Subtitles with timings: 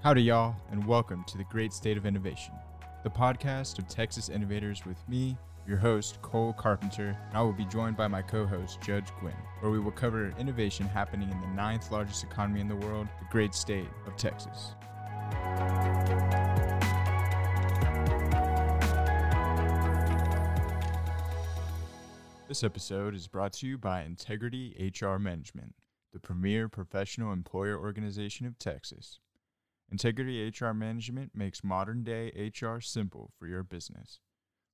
[0.00, 2.54] Howdy, y'all, and welcome to the Great State of Innovation,
[3.02, 5.36] the podcast of Texas innovators with me,
[5.66, 9.34] your host, Cole Carpenter, and I will be joined by my co host, Judge Gwynn,
[9.58, 13.26] where we will cover innovation happening in the ninth largest economy in the world, the
[13.28, 14.76] great state of Texas.
[22.46, 25.74] This episode is brought to you by Integrity HR Management,
[26.12, 29.18] the premier professional employer organization of Texas.
[29.90, 34.20] Integrity HR Management makes modern day HR simple for your business.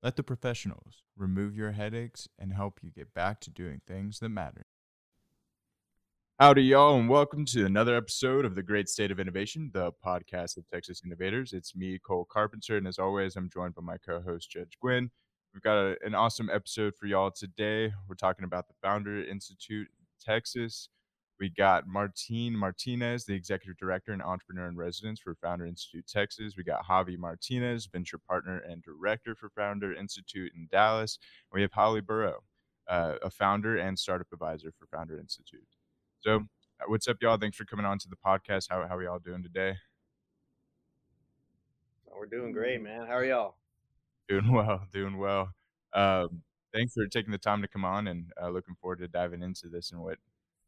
[0.03, 4.31] Let the professionals remove your headaches and help you get back to doing things that
[4.31, 4.67] matter.
[6.41, 10.57] Howdy, y'all, and welcome to another episode of the Great State of Innovation, the podcast
[10.57, 11.53] of Texas Innovators.
[11.53, 15.13] It's me, Cole Carpenter, and as always, I'm joined by my co host, Judge Gwynn.
[15.55, 17.93] We've got a, an awesome episode for y'all today.
[18.09, 19.87] We're talking about the Founder Institute
[20.21, 20.89] Texas.
[21.41, 26.55] We got Martín Martinez, the executive director and entrepreneur in residence for Founder Institute Texas.
[26.57, 31.19] We got Javy Martinez, venture partner and director for Founder Institute in Dallas.
[31.53, 32.45] We have Holly Burrow,
[32.89, 35.67] uh, a founder and startup advisor for Founder Institute.
[36.21, 36.37] So,
[36.81, 37.37] uh, what's up, y'all?
[37.37, 38.67] Thanks for coming on to the podcast.
[38.71, 39.75] How, how are y'all doing today?
[42.17, 43.07] We're doing great, man.
[43.07, 43.57] How are y'all?
[44.29, 45.51] Doing well, doing well.
[45.93, 49.43] Um, thanks for taking the time to come on and uh, looking forward to diving
[49.43, 50.19] into this and what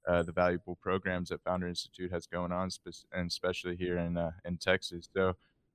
[0.06, 4.16] uh, the valuable programs that Founder Institute has going on, spe- and especially here in
[4.16, 5.08] uh, in Texas.
[5.14, 5.34] So,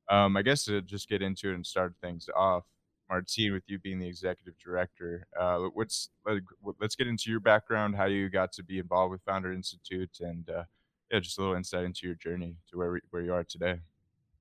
[0.10, 2.64] um, I guess to just get into it and start things off,
[3.12, 6.44] Martín, with you being the executive director, uh, what's like,
[6.80, 10.50] let's get into your background, how you got to be involved with Founder Institute, and
[10.50, 10.64] uh,
[11.12, 13.80] yeah, just a little insight into your journey to where we, where you are today.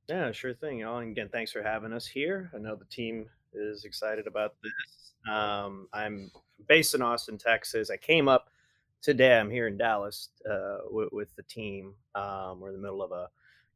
[0.09, 0.99] Yeah, sure thing, y'all.
[0.99, 2.51] And again, thanks for having us here.
[2.55, 5.33] I know the team is excited about this.
[5.33, 6.31] Um, I'm
[6.69, 7.91] based in Austin, Texas.
[7.91, 8.51] I came up
[9.03, 9.39] today.
[9.39, 11.95] I'm here in Dallas uh, with, with, the team.
[12.15, 13.29] Um, we're in the middle of a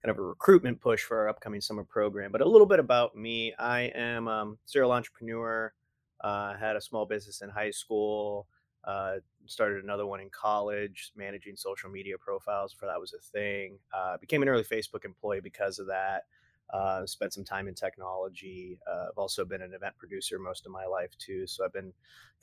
[0.03, 2.31] kind of a recruitment push for our upcoming summer program.
[2.31, 5.73] But a little bit about me: I am um, serial entrepreneur.
[6.21, 8.47] Uh, had a small business in high school.
[8.85, 13.79] Uh, started another one in college, managing social media profiles for that was a thing.
[13.95, 16.25] Uh, became an early Facebook employee because of that.
[16.73, 18.79] Uh, spent some time in technology.
[18.91, 21.47] Uh, I've also been an event producer most of my life too.
[21.47, 21.93] So I've been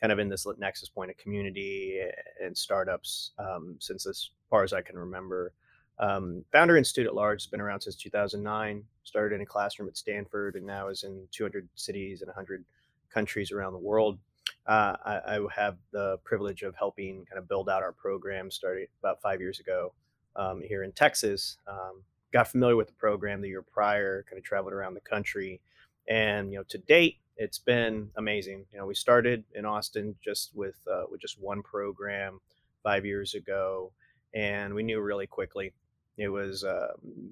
[0.00, 2.00] kind of in this nexus point of community
[2.42, 5.52] and startups um, since as far as I can remember.
[5.98, 8.84] Um, Founder Institute at Large has been around since 2009.
[9.04, 12.64] Started in a classroom at Stanford and now is in 200 cities and 100
[13.10, 14.18] countries around the world
[14.66, 18.88] uh, I, I, have the privilege of helping kind of build out our program started
[19.00, 19.92] about five years ago
[20.36, 21.58] um, here in Texas.
[21.66, 25.60] Um, got familiar with the program the year prior, kind of traveled around the country.
[26.08, 28.66] And, you know, to date, it's been amazing.
[28.72, 32.40] You know, we started in Austin just with, uh, with just one program
[32.82, 33.92] five years ago.
[34.34, 35.72] And we knew really quickly
[36.18, 36.88] it was uh,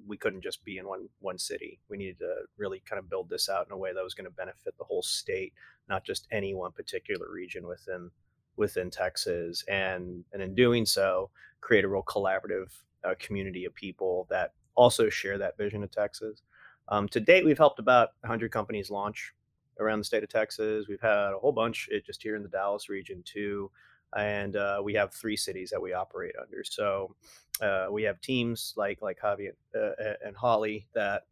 [0.07, 1.79] we couldn't just be in one one city.
[1.89, 4.25] We needed to really kind of build this out in a way that was going
[4.25, 5.53] to benefit the whole state,
[5.87, 8.09] not just any one particular region within
[8.55, 9.63] within Texas.
[9.67, 11.29] And and in doing so,
[11.61, 12.71] create a real collaborative
[13.03, 16.41] uh, community of people that also share that vision of Texas.
[16.87, 19.33] Um, to date, we've helped about 100 companies launch
[19.79, 20.87] around the state of Texas.
[20.87, 23.71] We've had a whole bunch it, just here in the Dallas region too
[24.17, 26.63] and uh, we have three cities that we operate under.
[26.63, 27.15] So
[27.61, 31.23] uh, we have teams like like Javy uh, and Holly that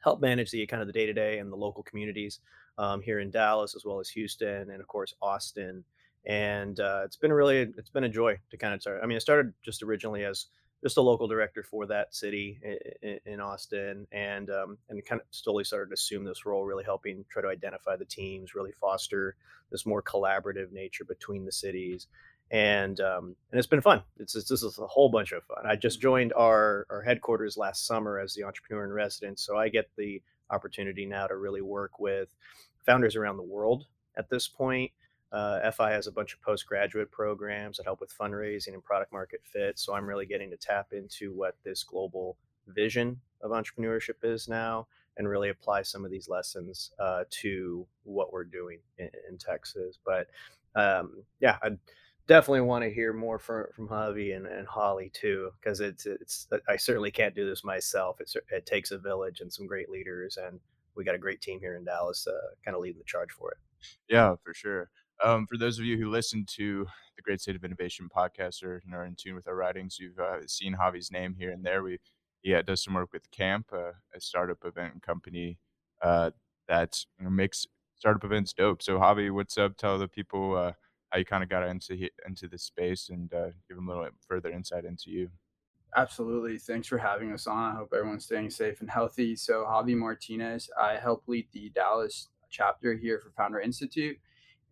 [0.00, 2.40] help manage the kind of the day to day and the local communities
[2.76, 5.84] um, here in Dallas as well as Houston and of course Austin.
[6.26, 9.00] And uh, it's been really it's been a joy to kind of start.
[9.02, 10.46] I mean, it started just originally as
[10.82, 12.60] just a local director for that city
[13.02, 16.84] in, in Austin, and um, and kind of slowly started to assume this role, really
[16.84, 19.36] helping try to identify the teams, really foster
[19.70, 22.06] this more collaborative nature between the cities,
[22.50, 24.02] and um, and it's been fun.
[24.18, 25.66] It's, it's this is a whole bunch of fun.
[25.66, 29.68] I just joined our our headquarters last summer as the entrepreneur in residence, so I
[29.68, 32.34] get the opportunity now to really work with
[32.86, 33.84] founders around the world
[34.16, 34.92] at this point
[35.32, 39.40] uh, FI has a bunch of postgraduate programs that help with fundraising and product market
[39.44, 39.78] fit.
[39.78, 42.36] So I'm really getting to tap into what this global
[42.66, 44.86] vision of entrepreneurship is now
[45.16, 49.98] and really apply some of these lessons uh, to what we're doing in, in Texas.
[50.04, 50.28] But
[50.74, 51.70] um, yeah, I
[52.26, 56.46] definitely want to hear more from, from Javy and, and Holly too, because it's, it's,
[56.68, 58.20] I certainly can't do this myself.
[58.20, 60.38] It's, it takes a village and some great leaders.
[60.42, 60.60] And
[60.94, 63.50] we got a great team here in Dallas, uh, kind of leading the charge for
[63.50, 63.58] it.
[64.08, 64.90] Yeah, for sure.
[65.24, 66.86] Um, for those of you who listen to
[67.16, 70.46] the Great State of Innovation podcast or are in tune with our writings, you've uh,
[70.46, 71.82] seen Javy's name here and there.
[71.82, 71.98] We
[72.42, 75.58] yeah does some work with Camp, uh, a startup event company
[76.02, 76.30] uh,
[76.68, 77.66] that you know, makes
[77.96, 78.82] startup events dope.
[78.82, 79.76] So Javy, what's up?
[79.76, 80.72] Tell the people
[81.10, 84.04] how you kind of got into into this space and uh, give them a little
[84.04, 85.30] bit further insight into you.
[85.96, 86.58] Absolutely.
[86.58, 87.72] Thanks for having us on.
[87.72, 89.34] I hope everyone's staying safe and healthy.
[89.36, 94.18] So, Javy Martinez, I help lead the Dallas chapter here for Founder Institute.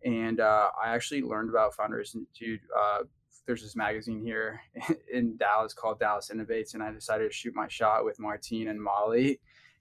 [0.05, 2.61] And uh, I actually learned about Founders Institute.
[2.77, 3.03] Uh,
[3.45, 4.61] there's this magazine here
[5.13, 8.81] in Dallas called Dallas Innovates, and I decided to shoot my shot with Martín and
[8.81, 9.39] Molly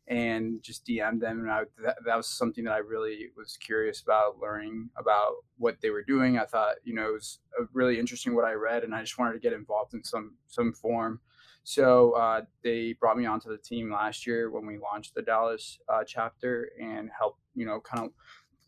[0.08, 1.40] and just DM them.
[1.40, 5.80] And I, that, that was something that I really was curious about learning about what
[5.82, 6.38] they were doing.
[6.38, 7.40] I thought, you know, it was
[7.72, 10.72] really interesting what I read, and I just wanted to get involved in some some
[10.72, 11.20] form.
[11.64, 15.80] So uh, they brought me onto the team last year when we launched the Dallas
[15.88, 18.12] uh, chapter and helped, you know, kind of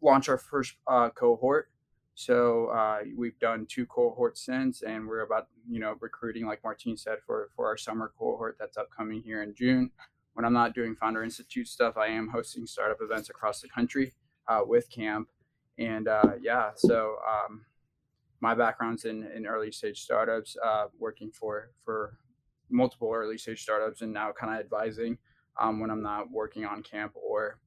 [0.02, 1.70] launch our first uh, cohort.
[2.14, 6.98] So uh, we've done two cohorts since, and we're about, you know, recruiting, like Martín
[6.98, 9.92] said, for for our summer cohort that's upcoming here in June
[10.38, 14.14] when I'm not doing Founder Institute stuff, I am hosting startup events across the country
[14.46, 15.30] uh, with Camp.
[15.80, 17.64] And uh, yeah, so um,
[18.40, 22.18] my background's in, in early stage startups, uh, working for for
[22.70, 25.18] multiple early stage startups, and now kind of advising
[25.60, 27.58] um, when I'm not working on Camp or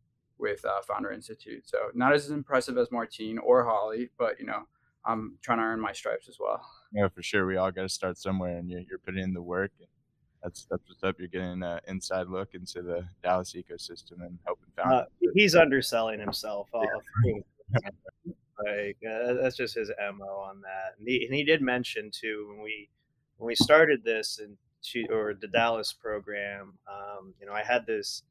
[0.42, 1.70] with uh, Founder Institute.
[1.70, 4.64] So not as impressive as Martín or Holly, but you know,
[5.06, 6.62] I'm trying to earn my stripes as well.
[6.92, 7.46] Yeah, for sure.
[7.46, 9.72] We all got to start somewhere, and you're, you're putting in the work.
[9.80, 9.88] And
[10.44, 11.16] that's that's what's up.
[11.20, 14.94] You're getting an inside look into the Dallas ecosystem and helping found.
[14.94, 16.68] Uh, he's underselling himself.
[16.74, 16.86] Off.
[18.64, 21.00] Like uh, that's just his mo on that.
[21.00, 22.90] And he, and he did mention too when we
[23.38, 24.58] when we started this and
[25.10, 26.74] or the Dallas program.
[26.88, 28.24] Um, you know, I had this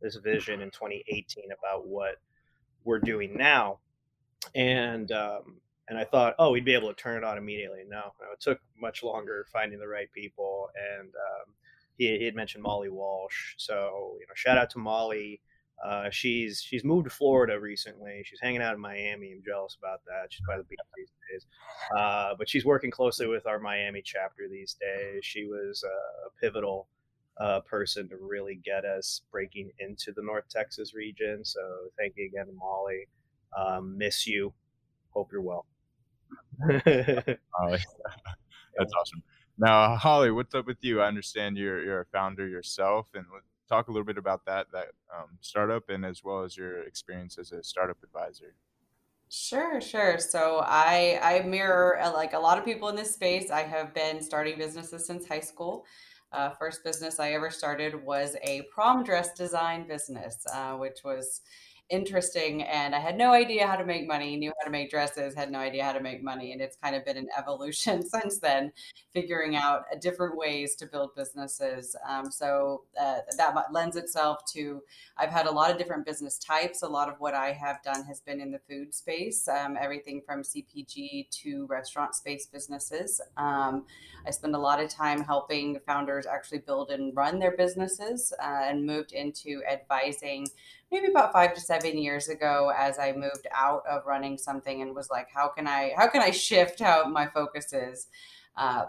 [0.00, 2.16] this vision in 2018 about what
[2.84, 3.78] we're doing now,
[4.54, 7.84] and um, and I thought, oh, we'd be able to turn it on immediately.
[7.88, 11.54] No, no it took much longer finding the right people, and um,
[11.96, 13.54] he, he, had mentioned Molly Walsh.
[13.56, 15.40] So you know, shout out to Molly.
[15.84, 18.22] Uh, she's she's moved to Florida recently.
[18.24, 19.32] She's hanging out in Miami.
[19.32, 20.32] I'm jealous about that.
[20.32, 21.46] She's by the beach these days,
[21.98, 25.24] uh, but she's working closely with our Miami chapter these days.
[25.24, 26.88] She was a pivotal
[27.38, 31.44] uh, person to really get us breaking into the North Texas region.
[31.44, 31.60] So
[31.98, 33.08] thank you again, Molly.
[33.56, 34.52] Um, miss you.
[35.10, 35.66] Hope you're well.
[36.60, 37.80] Holly.
[38.78, 39.22] That's awesome.
[39.58, 41.00] Now, Holly, what's up with you?
[41.00, 43.24] I understand you're you're a founder yourself, and
[43.68, 47.38] talk a little bit about that that um, startup, and as well as your experience
[47.38, 48.54] as a startup advisor.
[49.28, 50.18] Sure, sure.
[50.18, 53.50] So I I mirror uh, like a lot of people in this space.
[53.50, 55.86] I have been starting businesses since high school.
[56.32, 61.40] Uh, first business I ever started was a prom dress design business, uh, which was
[61.88, 65.34] interesting and I had no idea how to make money, knew how to make dresses,
[65.34, 66.52] had no idea how to make money.
[66.52, 68.72] And it's kind of been an evolution since then,
[69.12, 71.94] figuring out uh, different ways to build businesses.
[72.08, 74.82] Um, so uh, that lends itself to,
[75.16, 76.82] I've had a lot of different business types.
[76.82, 80.22] A lot of what I have done has been in the food space, um, everything
[80.26, 83.20] from CPG to restaurant space businesses.
[83.36, 83.84] Um,
[84.26, 88.62] I spend a lot of time helping founders actually build and run their businesses uh,
[88.64, 90.48] and moved into advising
[90.90, 94.94] maybe about five to seven years ago as I moved out of running something and
[94.94, 98.08] was like, how can I how can I shift how my focus is
[98.56, 98.84] uh,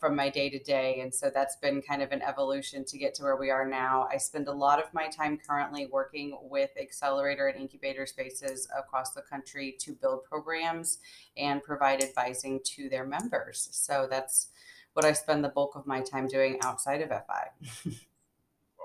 [0.00, 1.00] from my day to day?
[1.00, 4.08] And so that's been kind of an evolution to get to where we are now.
[4.12, 9.12] I spend a lot of my time currently working with accelerator and incubator spaces across
[9.12, 10.98] the country to build programs
[11.36, 13.68] and provide advising to their members.
[13.70, 14.48] So that's
[14.94, 17.50] what I spend the bulk of my time doing outside of FI.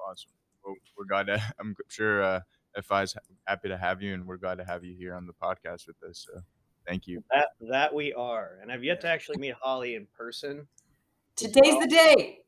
[0.09, 0.31] awesome
[0.63, 1.41] Well, we're glad to.
[1.59, 2.39] I'm sure uh,
[2.83, 5.87] FI's happy to have you, and we're glad to have you here on the podcast
[5.87, 6.27] with us.
[6.31, 6.41] So,
[6.87, 7.23] thank you.
[7.31, 10.67] That that we are, and I've yet to actually meet Holly in person.
[11.35, 11.81] Today's well.
[11.81, 12.39] the day.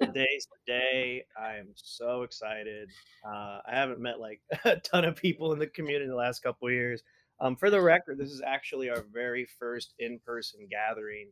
[0.00, 1.24] Today's the day.
[1.38, 2.88] I am so excited.
[3.24, 6.42] Uh, I haven't met like a ton of people in the community in the last
[6.42, 7.02] couple of years.
[7.40, 11.28] Um, for the record, this is actually our very first in-person gathering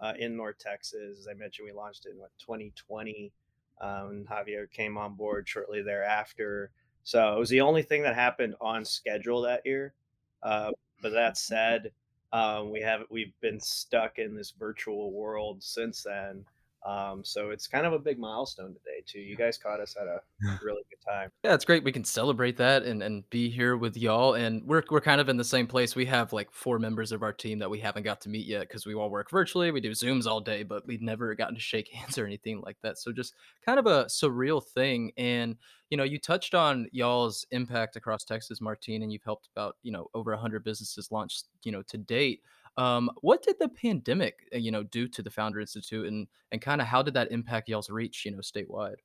[0.00, 1.18] uh, in North Texas.
[1.20, 3.32] As I mentioned, we launched it in what 2020.
[3.80, 6.70] Um, Javier came on board shortly thereafter.
[7.04, 9.94] So it was the only thing that happened on schedule that year.
[10.42, 11.92] Uh, but that said,
[12.32, 16.44] um, we have we've been stuck in this virtual world since then.
[16.84, 19.20] Um, so it's kind of a big milestone today too.
[19.20, 20.20] You guys caught us at a
[20.64, 21.30] really good time.
[21.44, 21.84] Yeah, it's great.
[21.84, 24.34] We can celebrate that and, and be here with y'all.
[24.34, 25.94] And we're we're kind of in the same place.
[25.94, 28.62] We have like four members of our team that we haven't got to meet yet
[28.62, 29.70] because we all work virtually.
[29.70, 32.78] We do Zooms all day, but we've never gotten to shake hands or anything like
[32.82, 32.98] that.
[32.98, 33.34] So just
[33.64, 35.12] kind of a surreal thing.
[35.16, 35.56] And
[35.90, 39.92] you know, you touched on y'all's impact across Texas, Martín, and you've helped about, you
[39.92, 42.40] know, over hundred businesses launched, you know, to date.
[42.76, 46.60] Um, what did the pandemic, uh, you know, do to the Founder Institute, and and
[46.62, 48.96] kind of how did that impact y'all's reach, you know, statewide?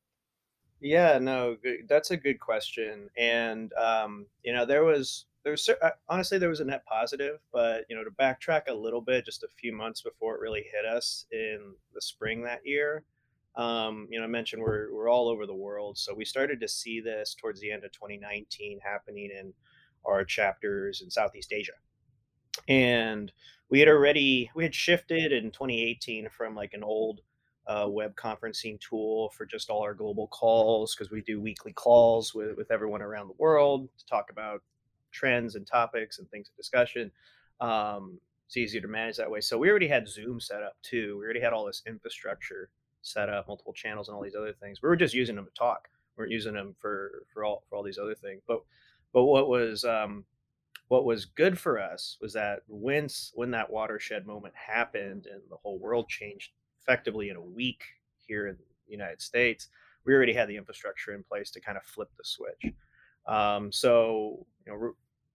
[0.80, 1.58] Yeah, no,
[1.88, 6.50] that's a good question, and um, you know, there was there was uh, honestly there
[6.50, 9.74] was a net positive, but you know, to backtrack a little bit, just a few
[9.74, 13.04] months before it really hit us in the spring that year,
[13.56, 16.68] Um, you know, I mentioned we're we're all over the world, so we started to
[16.68, 19.54] see this towards the end of 2019 happening in
[20.06, 21.74] our chapters in Southeast Asia,
[22.68, 23.32] and
[23.70, 27.22] we had already we had shifted in 2018 from like an old
[27.68, 32.34] uh, web conferencing tool for just all our global calls because we do weekly calls
[32.34, 34.62] with, with everyone around the world to talk about
[35.12, 37.12] trends and topics and things of discussion.
[37.60, 39.42] Um, it's easier to manage that way.
[39.42, 41.18] So we already had Zoom set up too.
[41.20, 42.70] We already had all this infrastructure
[43.02, 44.82] set up, multiple channels and all these other things.
[44.82, 45.90] We were just using them to talk.
[46.16, 48.42] We weren't using them for for all for all these other things.
[48.48, 48.62] But
[49.14, 50.24] but what was um,
[50.88, 55.58] what was good for us was that once when that watershed moment happened and the
[55.58, 56.51] whole world changed
[56.82, 57.84] effectively in a week
[58.25, 59.67] here in the United States,
[60.06, 62.74] we already had the infrastructure in place to kind of flip the switch.
[63.27, 64.94] Um, so, you know, re-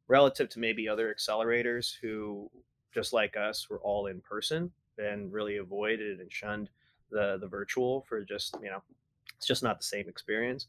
[0.09, 2.51] relative to maybe other accelerators who,
[2.95, 6.71] just like us, were all in person and really avoided and shunned
[7.11, 8.83] the the virtual for just you know,
[9.37, 10.69] it's just not the same experience.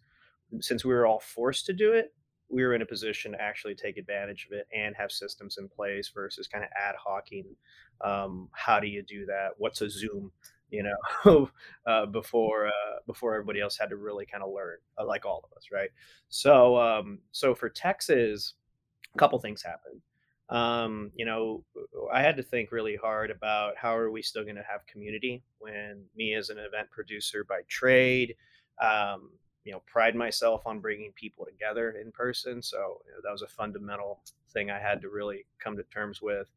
[0.59, 2.13] Since we were all forced to do it,
[2.53, 5.67] we were in a position to actually take advantage of it and have systems in
[5.67, 7.55] place versus kind of ad hocing.
[8.01, 9.49] Um, how do you do that?
[9.57, 10.31] What's a Zoom?
[10.69, 11.49] You know,
[11.87, 15.41] uh, before uh, before everybody else had to really kind of learn, uh, like all
[15.43, 15.89] of us, right?
[16.29, 18.53] So um, so for Texas,
[19.13, 20.01] a couple things happened.
[20.49, 21.63] Um, you know,
[22.11, 25.43] I had to think really hard about how are we still going to have community
[25.59, 28.35] when me as an event producer by trade,
[28.81, 29.29] um,
[29.65, 33.41] you know pride myself on bringing people together in person so you know, that was
[33.41, 34.19] a fundamental
[34.51, 36.47] thing i had to really come to terms with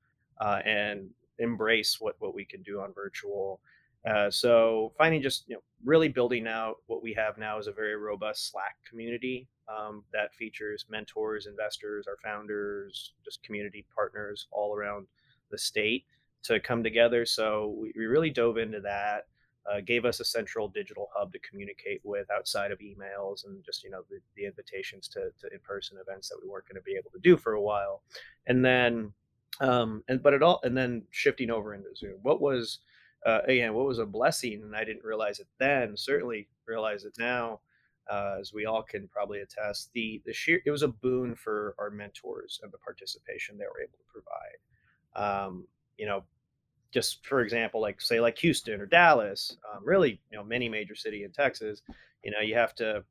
[0.40, 1.08] uh, and
[1.38, 3.60] embrace what what we can do on virtual.
[4.08, 7.72] Uh, so finding just you know really building out what we have now is a
[7.72, 14.74] very robust slack community um, that features mentors investors our founders just community partners all
[14.74, 15.06] around
[15.50, 16.04] the state
[16.42, 17.26] to come together.
[17.26, 19.26] So we, we really dove into that
[19.70, 23.82] uh, gave us a central digital hub to communicate with outside of emails and just
[23.84, 26.96] you know the, the invitations to, to in-person events that we weren't going to be
[26.96, 28.02] able to do for a while.
[28.46, 29.12] And then
[29.60, 32.80] um and but it all and then shifting over into zoom what was
[33.24, 37.14] uh, again what was a blessing and i didn't realize it then certainly realize it
[37.18, 37.58] now
[38.10, 41.74] uh, as we all can probably attest the the sheer it was a boon for
[41.78, 45.46] our mentors and the participation they were able to provide.
[45.46, 45.66] Um,
[45.98, 46.24] you know
[46.96, 50.94] just for example, like say like Houston or Dallas, um, really, you know, many major
[50.94, 51.82] city in Texas,
[52.24, 53.04] you know, you have to.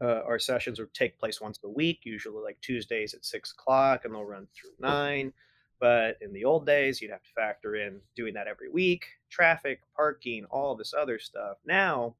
[0.00, 4.04] Uh, our sessions would take place once a week, usually like Tuesdays at six o'clock,
[4.04, 5.32] and they'll run through nine.
[5.80, 9.80] But in the old days, you'd have to factor in doing that every week, traffic,
[9.96, 11.56] parking, all this other stuff.
[11.66, 12.14] Now,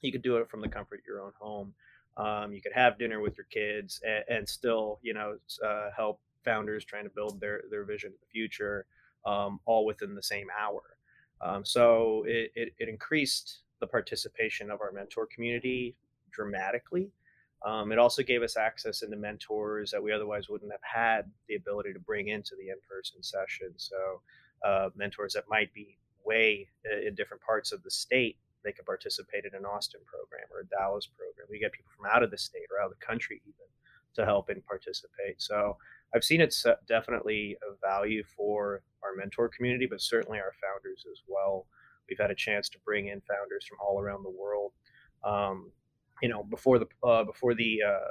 [0.00, 1.74] you could do it from the comfort of your own home.
[2.16, 6.20] Um, you could have dinner with your kids and, and still, you know, uh, help
[6.44, 8.86] founders trying to build their their vision of the future
[9.24, 10.82] um, all within the same hour.
[11.40, 15.96] Um, so it, it, it, increased the participation of our mentor community
[16.32, 17.10] dramatically.
[17.64, 21.56] Um, it also gave us access into mentors that we otherwise wouldn't have had the
[21.56, 23.72] ability to bring into the in-person session.
[23.76, 24.20] So
[24.64, 28.86] uh, mentors that might be way uh, in different parts of the state, they could
[28.86, 31.48] participate in an Austin program or a Dallas program.
[31.50, 33.66] We get people from out of the state or out of the country even
[34.14, 35.40] to help and participate.
[35.40, 35.76] So
[36.14, 41.22] I've seen it's definitely a value for our mentor community, but certainly our founders as
[41.28, 41.66] well.
[42.08, 44.72] We've had a chance to bring in founders from all around the world.
[45.24, 45.70] Um,
[46.22, 48.10] you know, before the uh, before the uh,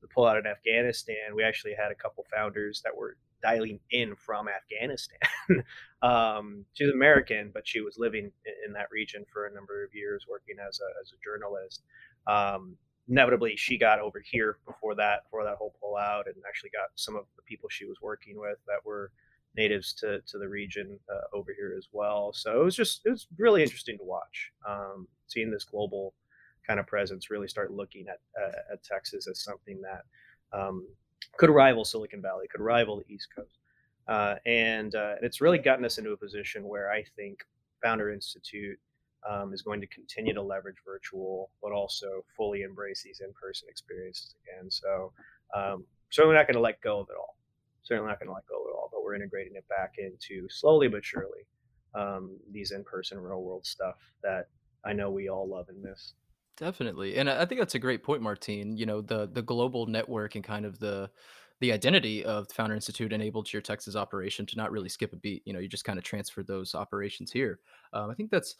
[0.00, 4.48] the pullout in Afghanistan, we actually had a couple founders that were dialing in from
[4.48, 5.18] Afghanistan.
[6.02, 8.32] um, she's American, but she was living
[8.66, 11.82] in, that region for a number of years, working as a, as a journalist.
[12.26, 12.76] Um,
[13.08, 17.16] inevitably, she got over here before that, before that whole pullout, and actually got some
[17.16, 19.10] of the people she was working with that were
[19.56, 22.32] natives to, to the region uh, over here as well.
[22.32, 26.14] So it was just it was really interesting to watch, um, seeing this global
[26.66, 30.04] kind of presence really start looking at uh, at Texas as something that
[30.58, 30.86] um,
[31.36, 33.58] could rival Silicon Valley, could rival the East Coast,
[34.08, 37.44] uh, and uh, it's really gotten us into a position where I think
[37.82, 38.78] Founder Institute.
[39.28, 44.36] Um, is going to continue to leverage virtual, but also fully embrace these in-person experiences
[44.42, 44.70] again.
[44.70, 45.12] So,
[45.52, 47.36] um, certainly not going to let go of it all.
[47.82, 50.48] Certainly not going to let go of it all but we're integrating it back into
[50.48, 51.46] slowly but surely
[51.94, 54.46] um, these in-person real world stuff that
[54.84, 56.14] I know we all love and miss.
[56.56, 58.78] Definitely, and I think that's a great point, Martín.
[58.78, 61.10] You know, the the global network and kind of the
[61.60, 65.16] the identity of the Founder Institute enabled your Texas operation to not really skip a
[65.16, 65.42] beat.
[65.44, 67.58] You know, you just kind of transferred those operations here.
[67.92, 68.56] Um, I think that's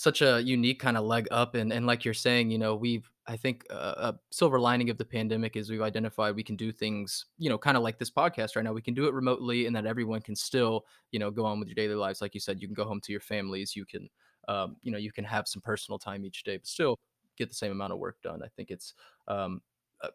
[0.00, 3.10] such a unique kind of leg up and and like you're saying you know we've
[3.26, 6.72] i think uh, a silver lining of the pandemic is we've identified we can do
[6.72, 9.66] things you know kind of like this podcast right now we can do it remotely
[9.66, 12.40] and that everyone can still you know go on with your daily lives like you
[12.40, 14.08] said you can go home to your families you can
[14.48, 16.98] um, you know you can have some personal time each day, but still
[17.36, 18.42] get the same amount of work done.
[18.42, 18.94] I think it's
[19.28, 19.60] um,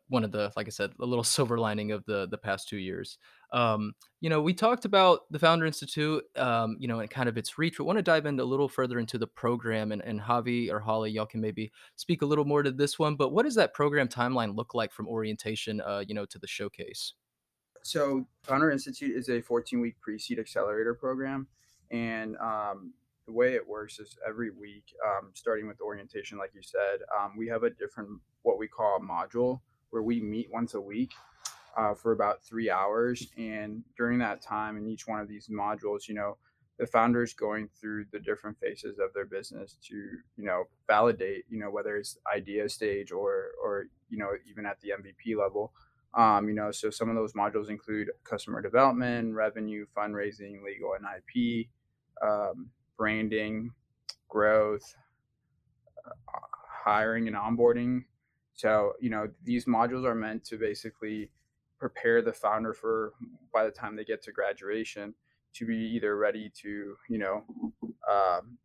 [0.07, 2.77] one of the like i said a little silver lining of the the past two
[2.77, 3.17] years.
[3.53, 7.37] Um, you know we talked about the founder institute um, you know and kind of
[7.37, 10.19] its reach but want to dive in a little further into the program and, and
[10.19, 13.43] javy or holly y'all can maybe speak a little more to this one but what
[13.43, 17.13] does that program timeline look like from orientation uh, you know to the showcase?
[17.83, 21.47] So founder institute is a 14 week pre-seed accelerator program
[21.91, 22.93] and um,
[23.27, 27.33] the way it works is every week um, starting with orientation like you said um,
[27.37, 28.09] we have a different
[28.41, 31.13] what we call a module where we meet once a week
[31.77, 33.27] uh, for about three hours.
[33.37, 36.37] And during that time, in each one of these modules, you know,
[36.77, 41.57] the founders going through the different phases of their business to, you know, validate, you
[41.57, 45.71] know, whether it's idea stage or, or, you know, even at the MVP level.
[46.13, 51.05] Um, you know, so some of those modules include customer development, revenue, fundraising, legal and
[51.05, 51.67] IP,
[52.21, 53.71] um, branding,
[54.29, 54.95] growth,
[56.05, 58.05] uh, hiring and onboarding,
[58.55, 61.29] so, you know, these modules are meant to basically
[61.77, 63.13] prepare the founder for
[63.53, 65.13] by the time they get to graduation
[65.53, 67.43] to be either ready to, you know,
[68.09, 68.57] um,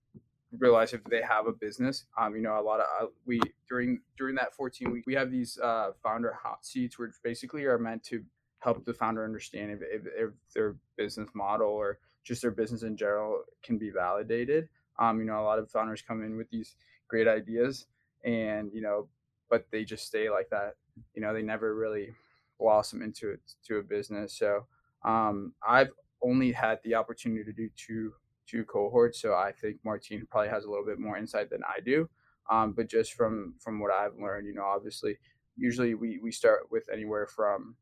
[0.59, 2.04] realize if they have a business.
[2.18, 5.30] Um, you know, a lot of uh, we during during that 14 week we have
[5.30, 8.25] these uh, founder hot seats, which basically are meant to
[8.61, 12.97] help the founder understand if, if, if their business model or just their business in
[12.97, 14.68] general can be validated.
[14.99, 16.76] Um, you know, a lot of founders come in with these
[17.09, 17.87] great ideas,
[18.25, 19.09] and you know,
[19.50, 20.76] but they just stay like that.
[21.14, 22.14] You know, they never really
[22.59, 24.38] blossom into it to a business.
[24.38, 24.66] So
[25.04, 25.90] um, I've
[26.23, 28.12] only had the opportunity to do two
[28.47, 31.80] two cohorts, so I think Martín probably has a little bit more insight than I
[31.80, 32.09] do.
[32.50, 35.19] Um, but just from from what I've learned, you know, obviously,
[35.57, 37.76] usually we we start with anywhere from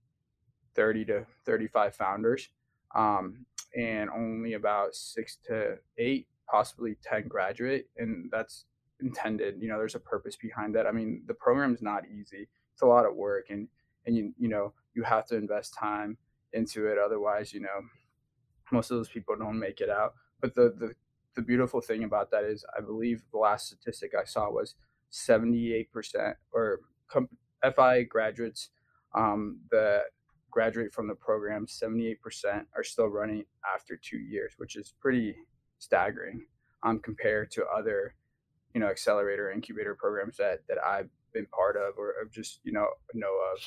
[0.75, 2.49] thirty to thirty five founders,
[2.95, 3.47] um,
[3.77, 8.67] and only about six to eight, possibly ten graduate, and that's
[9.01, 9.57] intended.
[9.61, 10.87] You know, there's a purpose behind that.
[10.87, 12.49] I mean, the program's not easy.
[12.73, 13.69] It's a lot of work, and
[14.07, 16.17] and you you know you have to invest time
[16.53, 16.99] into it.
[16.99, 17.81] Otherwise, you know,
[18.73, 20.15] most of those people don't make it out.
[20.41, 20.95] But the the
[21.37, 24.75] the beautiful thing about that is, I believe the last statistic I saw was
[25.13, 26.81] 78% or
[27.77, 28.71] FI graduates
[29.15, 30.03] um, that
[30.51, 32.17] graduate from the program, 78%
[32.75, 35.37] are still running after two years, which is pretty
[35.79, 36.47] staggering
[36.83, 38.15] um, compared to other
[38.75, 42.87] you know accelerator incubator programs that that I've been part of or, just you know
[43.15, 43.61] know of.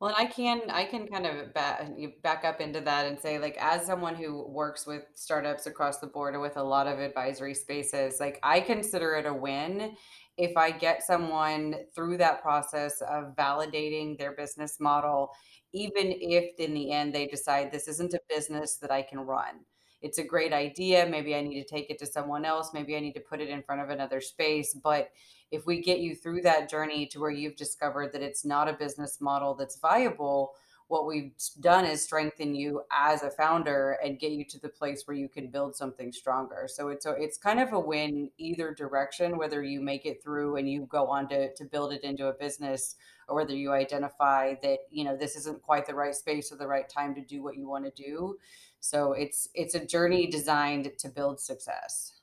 [0.00, 1.88] Well, and I can I can kind of back
[2.22, 6.06] back up into that and say like as someone who works with startups across the
[6.06, 9.96] board with a lot of advisory spaces, like I consider it a win
[10.36, 15.32] if I get someone through that process of validating their business model,
[15.72, 19.64] even if in the end they decide this isn't a business that I can run
[20.00, 21.06] it's a great idea.
[21.06, 22.72] Maybe I need to take it to someone else.
[22.72, 24.74] Maybe I need to put it in front of another space.
[24.74, 25.10] But
[25.50, 28.74] if we get you through that journey to where you've discovered that it's not a
[28.74, 30.52] business model that's viable,
[30.88, 35.02] what we've done is strengthen you as a founder and get you to the place
[35.04, 36.66] where you can build something stronger.
[36.66, 40.56] So it's a, it's kind of a win either direction, whether you make it through
[40.56, 42.96] and you go on to, to build it into a business
[43.28, 46.66] or whether you identify that, you know, this isn't quite the right space or the
[46.66, 48.38] right time to do what you want to do.
[48.80, 52.14] So it's it's a journey designed to build success.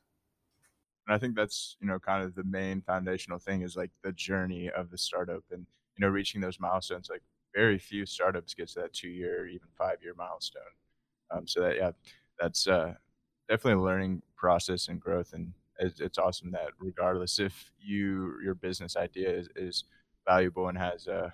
[1.07, 4.11] And I think that's, you know, kind of the main foundational thing is like the
[4.13, 7.09] journey of the startup and, you know, reaching those milestones.
[7.11, 7.21] Like
[7.53, 10.63] very few startups get to that two year even five year milestone.
[11.31, 11.91] Um, so that, yeah,
[12.39, 12.93] that's uh,
[13.47, 15.33] definitely a learning process and growth.
[15.33, 19.83] And it's, it's awesome that regardless if you, your business idea is, is
[20.27, 21.31] valuable and has a,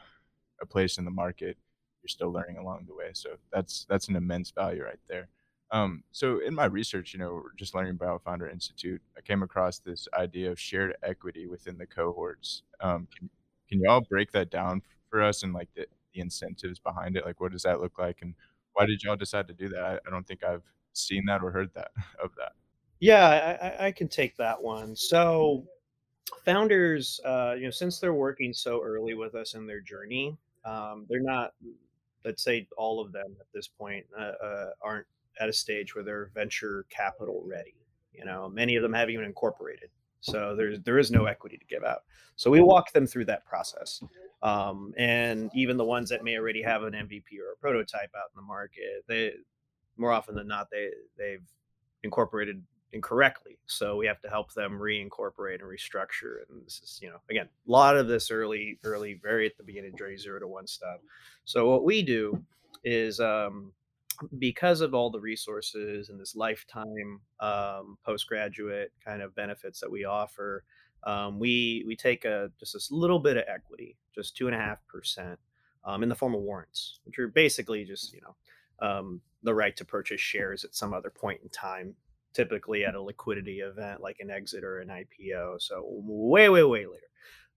[0.61, 1.57] a place in the market,
[2.01, 3.11] you're still learning along the way.
[3.13, 5.27] So that's that's an immense value right there.
[5.71, 9.79] Um, so in my research, you know, just learning about Founder Institute, I came across
[9.79, 12.63] this idea of shared equity within the cohorts.
[12.81, 13.29] Um, can,
[13.69, 17.25] can you all break that down for us and like the, the incentives behind it?
[17.25, 18.35] Like, what does that look like, and
[18.73, 19.83] why did y'all decide to do that?
[19.83, 21.91] I, I don't think I've seen that or heard that
[22.23, 22.51] of that.
[22.99, 24.95] Yeah, I, I can take that one.
[24.95, 25.65] So,
[26.43, 31.05] founders, uh, you know, since they're working so early with us in their journey, um,
[31.09, 31.53] they're not
[32.25, 35.07] let's say all of them at this point uh, uh, aren't
[35.39, 37.75] at a stage where they're venture capital ready.
[38.13, 41.65] You know, many of them haven't even incorporated, so there's there is no equity to
[41.65, 42.03] give out.
[42.35, 44.03] So we walk them through that process,
[44.43, 48.29] um, and even the ones that may already have an MVP or a prototype out
[48.33, 49.33] in the market, they
[49.97, 51.43] more often than not they they've
[52.03, 52.61] incorporated
[52.93, 53.57] incorrectly.
[53.67, 56.39] So we have to help them reincorporate and restructure.
[56.49, 59.63] And this is, you know, again, a lot of this early, early, very at the
[59.63, 60.99] beginning, journey zero to one stuff.
[61.45, 62.43] So what we do
[62.83, 63.71] is um,
[64.37, 70.05] because of all the resources and this lifetime um, postgraduate kind of benefits that we
[70.05, 70.63] offer,
[71.03, 74.59] um, we we take a just this little bit of equity, just two and a
[74.59, 75.39] half percent,
[75.83, 79.75] um, in the form of warrants, which are basically just you know um, the right
[79.77, 81.95] to purchase shares at some other point in time,
[82.33, 85.61] typically at a liquidity event like an exit or an IPO.
[85.61, 87.09] So way way way later,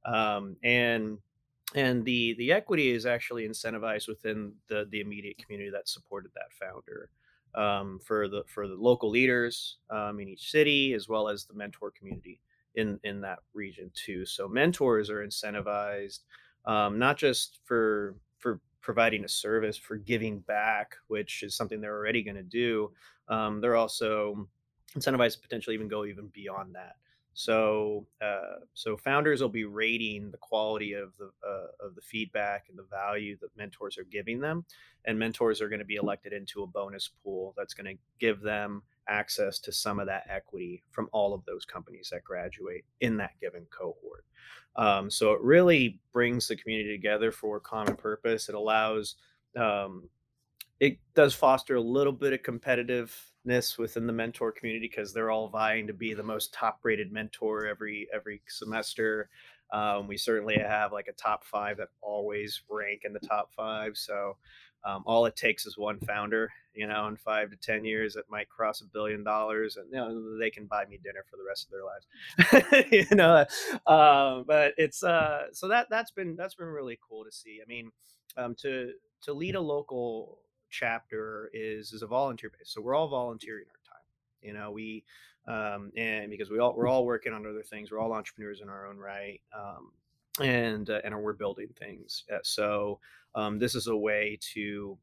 [0.05, 1.19] um, and
[1.75, 6.53] and the the equity is actually incentivized within the the immediate community that supported that
[6.53, 7.09] founder
[7.55, 11.55] um, for the for the local leaders um, in each city as well as the
[11.55, 12.41] mentor community
[12.75, 16.21] in in that region too so mentors are incentivized
[16.67, 21.97] um, not just for for providing a service for giving back which is something they're
[21.97, 22.91] already going to do
[23.29, 24.49] um, they're also
[24.97, 26.97] incentivized to potentially even go even beyond that
[27.35, 32.67] so, uh, so founders will be rating the quality of the uh, of the feedback
[32.69, 34.65] and the value that mentors are giving them,
[35.05, 38.41] and mentors are going to be elected into a bonus pool that's going to give
[38.41, 43.17] them access to some of that equity from all of those companies that graduate in
[43.17, 44.25] that given cohort.
[44.77, 48.49] Um, so it really brings the community together for a common purpose.
[48.49, 49.17] It allows
[49.57, 50.09] um,
[50.79, 52.45] it does foster a little bit of
[53.45, 57.13] competitiveness within the mentor community because they're all vying to be the most top rated
[57.13, 59.29] mentor every every semester.
[59.73, 63.97] Um, we certainly have like a top five that always rank in the top five
[63.97, 64.37] so
[64.85, 68.27] um, all it takes is one founder you know in five to ten years it
[68.29, 71.43] might cross a billion dollars and you know they can buy me dinner for the
[71.43, 73.45] rest of their lives you know
[73.87, 77.61] uh, but it's uh so that that's been that's been really cool to see.
[77.63, 77.91] I mean
[78.37, 80.39] um, to to lead a local
[80.75, 82.71] chapter is is a volunteer base.
[82.71, 84.05] So we're all volunteering our time.
[84.43, 85.05] You know, we
[85.47, 87.91] um, and because we all we're all working on other things.
[87.91, 89.93] We're all entrepreneurs in our own right, um,
[90.45, 92.25] and uh, and we're building things.
[92.33, 92.99] Uh, so
[93.35, 94.99] um, this is a way to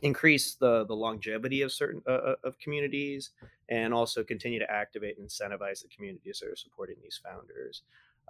[0.00, 3.30] increase the the longevity of certain uh, uh, of communities
[3.68, 7.82] and also continue to activate and incentivize the communities that are supporting these founders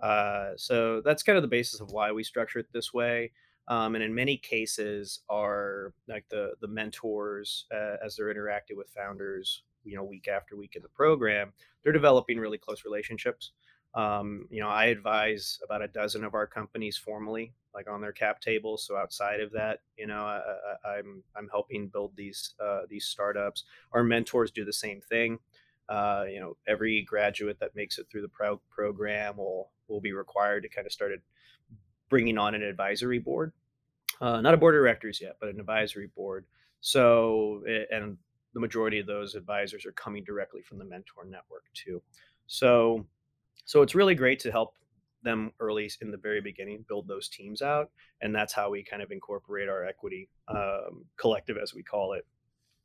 [0.02, 3.30] uh, so that's kind of the basis of why we structure it this way
[3.68, 8.90] um, and in many cases are like the the mentors uh, as they're interacting with
[8.90, 13.52] founders you know week after week in the program they're developing really close relationships.
[13.94, 18.12] Um, you know i advise about a dozen of our companies formally like on their
[18.12, 20.42] cap table so outside of that you know I, am
[20.86, 23.64] I'm, I'm helping build these uh, these startups.
[23.92, 25.38] Our mentors do the same thing.
[25.90, 30.12] Uh, you know every graduate that makes it through the pro- program will will be
[30.12, 31.12] required to kind of start
[32.12, 33.54] bringing on an advisory board,
[34.20, 36.44] uh, not a board of directors yet, but an advisory board.
[36.82, 38.18] So, and
[38.52, 42.02] the majority of those advisors are coming directly from the mentor network too.
[42.48, 43.06] So,
[43.64, 44.74] so it's really great to help
[45.22, 49.00] them early in the very beginning build those teams out, and that's how we kind
[49.00, 52.26] of incorporate our equity um, collective, as we call it,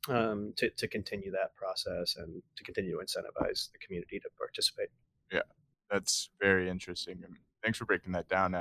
[0.08, 4.88] um, to to continue that process and to continue to incentivize the community to participate.
[5.30, 5.42] Yeah,
[5.90, 8.54] that's very interesting, and thanks for breaking that down.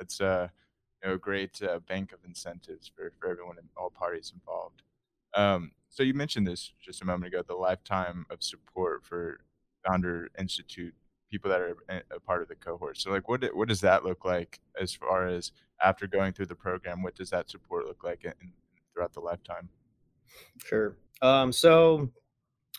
[0.00, 0.50] It's a
[1.02, 4.82] you know, a great uh, bank of incentives for, for everyone and all parties involved.
[5.34, 9.40] Um, so you mentioned this just a moment ago, the lifetime of support for
[9.86, 10.94] Founder Institute
[11.32, 11.74] people that are
[12.14, 13.00] a part of the cohort.
[13.00, 15.50] So like, what what does that look like as far as
[15.82, 17.02] after going through the program?
[17.02, 18.34] What does that support look like in,
[18.92, 19.70] throughout the lifetime?
[20.62, 20.94] Sure.
[21.22, 22.10] Um, so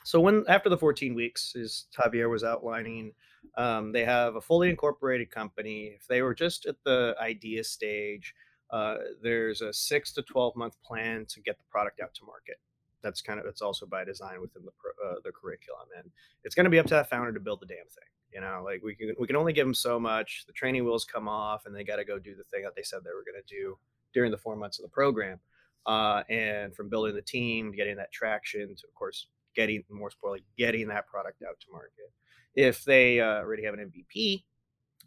[0.04, 3.14] so when after the 14 weeks, as Javier was outlining,
[3.56, 5.96] um, they have a fully incorporated company.
[5.96, 8.34] If they were just at the idea stage,
[8.72, 12.58] uh, there's a six to 12 month plan to get the product out to market.
[13.04, 14.72] That's kind of it's also by design within the
[15.06, 16.10] uh, the curriculum, and
[16.46, 18.10] it's going to be up to that founder to build the damn thing.
[18.34, 20.46] You know, like we can we can only give them so much.
[20.48, 22.82] The training wheels come off, and they got to go do the thing that they
[22.82, 23.78] said they were going to do
[24.14, 25.40] during the four months of the program.
[25.86, 30.42] Uh, and from building the team, getting that traction, to of course getting more spoiling,
[30.58, 32.12] getting that product out to market.
[32.56, 34.44] If they uh, already have an MVP,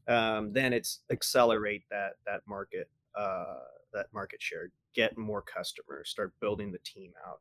[0.08, 3.60] um, then it's accelerate that that market uh,
[3.92, 7.40] that market share, get more customers, start building the team out,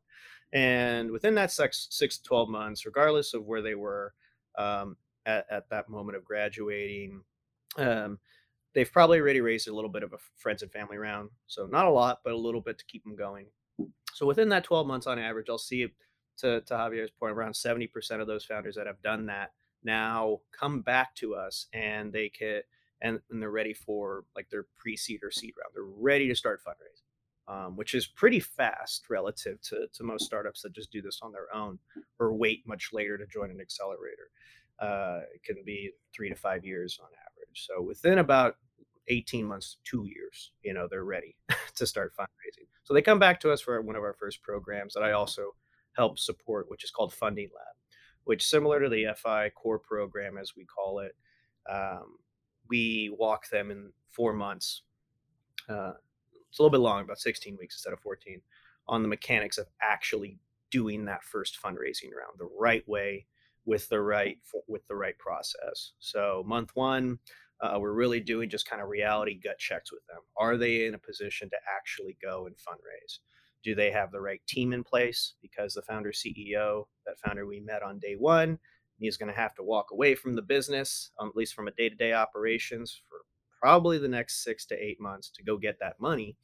[0.52, 4.14] and within that six six to twelve months, regardless of where they were
[4.56, 7.22] um, at, at that moment of graduating.
[7.76, 8.18] Um,
[8.74, 11.30] they've probably already raised a little bit of a friends and family round.
[11.46, 13.46] So not a lot, but a little bit to keep them going.
[14.12, 15.88] So within that 12 months on average, I'll see
[16.38, 17.88] to, to Javier's point, around 70%
[18.20, 19.52] of those founders that have done that
[19.86, 22.60] now come back to us and they can
[23.00, 25.72] and, and they're ready for like their pre-seed or seed round.
[25.74, 30.62] They're ready to start fundraising, um, which is pretty fast relative to, to most startups
[30.62, 31.78] that just do this on their own
[32.18, 34.30] or wait much later to join an accelerator.
[34.80, 37.66] Uh, it can be three to five years on average.
[37.66, 38.56] So within about
[39.08, 41.36] 18 months, two years, you know, they're ready
[41.76, 42.66] to start fundraising.
[42.84, 45.54] So they come back to us for one of our first programs that I also
[45.96, 47.74] help support, which is called Funding Lab,
[48.26, 51.14] which similar to the FI core program, as we call it,
[51.70, 52.18] um,
[52.68, 54.82] we walk them in four months.
[55.68, 55.92] Uh,
[56.50, 58.42] it's a little bit long, about 16 weeks instead of 14,
[58.88, 60.38] on the mechanics of actually
[60.72, 63.26] doing that first fundraising round the right way
[63.64, 65.92] with the right with the right process.
[66.00, 67.20] So month one,
[67.60, 70.18] uh, we're really doing just kind of reality gut checks with them.
[70.36, 73.18] Are they in a position to actually go and fundraise?
[73.66, 75.34] Do they have the right team in place?
[75.42, 78.60] Because the founder CEO, that founder we met on day one,
[79.00, 81.72] he's going to have to walk away from the business, um, at least from a
[81.72, 83.16] day to day operations, for
[83.60, 86.36] probably the next six to eight months to go get that money.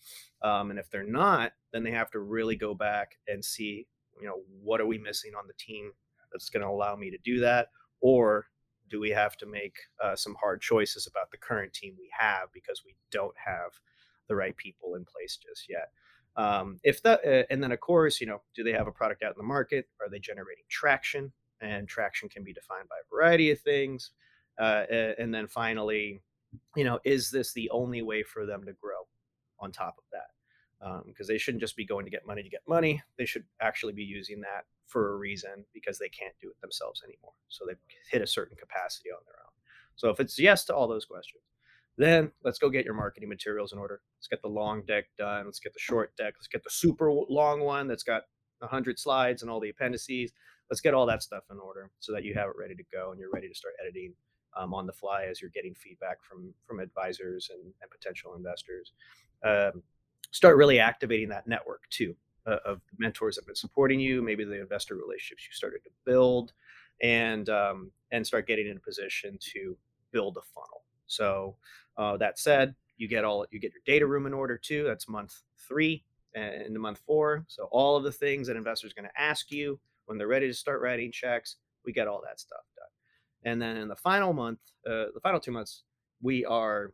[0.43, 3.87] Um, and if they're not, then they have to really go back and see,
[4.21, 5.93] you know, what are we missing on the team
[6.33, 7.69] that's going to allow me to do that?
[8.01, 8.47] Or
[8.91, 12.49] do we have to make uh, some hard choices about the current team we have
[12.53, 13.71] because we don't have
[14.27, 15.91] the right people in place just yet?
[16.37, 19.23] Um, if that, uh, and then of course, you know, do they have a product
[19.23, 19.89] out in the market?
[20.01, 21.33] Are they generating traction?
[21.61, 24.11] And traction can be defined by a variety of things.
[24.59, 24.85] Uh,
[25.19, 26.23] and then finally,
[26.77, 29.07] you know, is this the only way for them to grow
[29.61, 31.05] on top of that?
[31.07, 33.03] Because um, they shouldn't just be going to get money to get money.
[33.17, 37.03] They should actually be using that for a reason because they can't do it themselves
[37.05, 37.33] anymore.
[37.49, 37.77] So they've
[38.11, 39.53] hit a certain capacity on their own.
[39.95, 41.45] So if it's yes to all those questions,
[41.99, 44.01] then let's go get your marketing materials in order.
[44.19, 45.45] Let's get the long deck done.
[45.45, 46.35] Let's get the short deck.
[46.39, 48.23] Let's get the super long one that's got
[48.61, 50.33] 100 slides and all the appendices.
[50.71, 53.11] Let's get all that stuff in order so that you have it ready to go
[53.11, 54.15] and you're ready to start editing
[54.57, 58.93] um, on the fly as you're getting feedback from from advisors and, and potential investors.
[59.45, 59.83] Um,
[60.31, 62.15] start really activating that network too
[62.47, 65.91] uh, of mentors that have been supporting you, maybe the investor relationships you started to
[66.05, 66.53] build,
[67.03, 69.77] and um, and start getting in a position to
[70.13, 70.83] build a funnel.
[71.13, 71.57] So
[71.97, 74.85] uh, that said, you get all you get your data room in order too.
[74.85, 77.45] That's month three and the month four.
[77.49, 80.49] So all of the things that investors are going to ask you when they're ready
[80.49, 83.51] to start writing checks, we get all that stuff done.
[83.51, 85.83] And then in the final month, uh, the final two months,
[86.23, 86.93] we are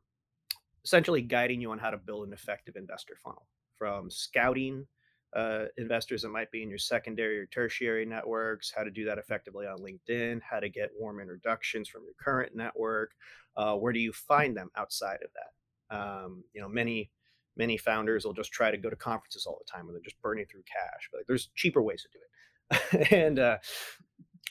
[0.84, 4.86] essentially guiding you on how to build an effective investor funnel from scouting
[5.34, 9.18] uh, investors that might be in your secondary or tertiary networks, how to do that
[9.18, 13.12] effectively on LinkedIn, how to get warm introductions from your current network.
[13.56, 15.96] Uh, where do you find them outside of that?
[15.96, 17.10] Um, you know, many
[17.56, 20.20] many founders will just try to go to conferences all the time, where they're just
[20.22, 21.08] burning through cash.
[21.10, 23.58] But like, there's cheaper ways to do it, and uh,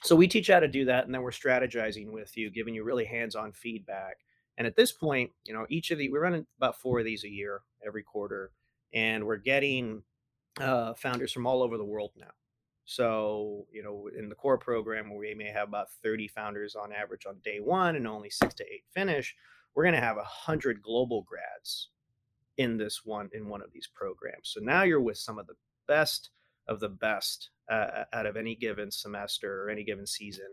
[0.03, 2.83] so we teach how to do that, and then we're strategizing with you, giving you
[2.83, 4.17] really hands-on feedback.
[4.57, 7.23] And at this point, you know, each of the we run about four of these
[7.23, 8.51] a year every quarter,
[8.93, 10.03] and we're getting
[10.59, 12.31] uh, founders from all over the world now.
[12.85, 16.93] So, you know, in the core program, where we may have about 30 founders on
[16.93, 19.35] average on day one and only six to eight finish,
[19.75, 21.89] we're going to have 100 global grads
[22.57, 24.53] in this one in one of these programs.
[24.53, 25.55] So now you're with some of the
[25.87, 26.29] best
[26.67, 30.47] of the best uh, out of any given semester or any given season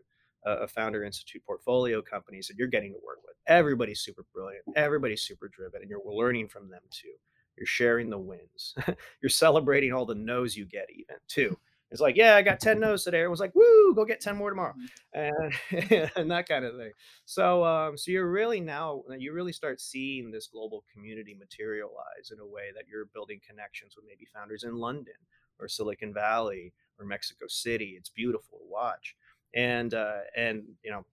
[0.46, 3.36] uh, of Founder Institute portfolio companies that you're getting to work with.
[3.46, 7.14] Everybody's super brilliant, everybody's super driven, and you're learning from them too.
[7.56, 8.74] You're sharing the wins.
[9.22, 11.56] You're celebrating all the no's you get, even too.
[11.90, 13.18] It's like, yeah, I got 10 no's today.
[13.18, 14.74] Everyone's like, woo, go get 10 more tomorrow.
[15.14, 15.94] Mm-hmm.
[15.94, 16.90] And, and that kind of thing.
[17.24, 22.40] So, um, so you're really now, you really start seeing this global community materialize in
[22.40, 25.14] a way that you're building connections with maybe founders in London
[25.60, 27.94] or Silicon Valley or Mexico City.
[27.96, 29.14] It's beautiful to watch.
[29.54, 31.06] And, uh, and, you know,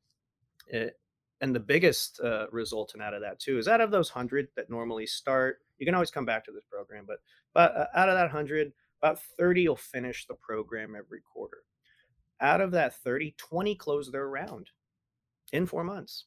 [0.65, 0.97] it,
[1.41, 4.69] and the biggest uh, resultant out of that too is out of those hundred that
[4.69, 7.17] normally start, you can always come back to this program, but
[7.55, 11.63] but uh, out of that hundred, about 30 will finish the program every quarter.
[12.39, 14.69] Out of that 30, 20 close their round
[15.51, 16.25] in four months.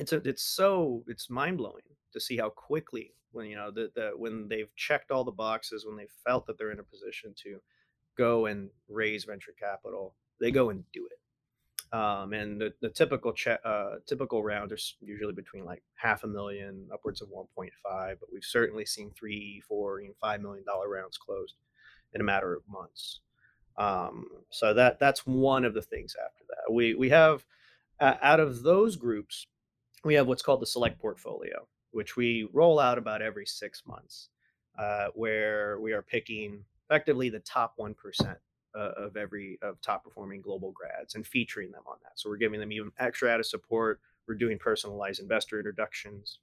[0.00, 3.92] It's a, it's so it's mind blowing to see how quickly when you know the,
[3.94, 7.32] the when they've checked all the boxes, when they felt that they're in a position
[7.44, 7.58] to
[8.18, 11.18] go and raise venture capital, they go and do it.
[11.92, 16.26] Um, and the, the typical che- uh, typical round is usually between like half a
[16.26, 17.70] million, upwards of 1.5.
[17.84, 21.54] But we've certainly seen three, four, even five million dollar rounds closed
[22.14, 23.20] in a matter of months.
[23.76, 26.72] Um, so that that's one of the things after that.
[26.72, 27.44] We we have
[28.00, 29.46] uh, out of those groups,
[30.04, 34.28] we have what's called the select portfolio, which we roll out about every six months,
[34.78, 38.38] uh, where we are picking effectively the top one percent
[38.76, 42.12] uh, of every of top performing global grads and featuring them on that.
[42.16, 44.00] So we're giving them even extra added support.
[44.28, 46.38] We're doing personalized investor introductions,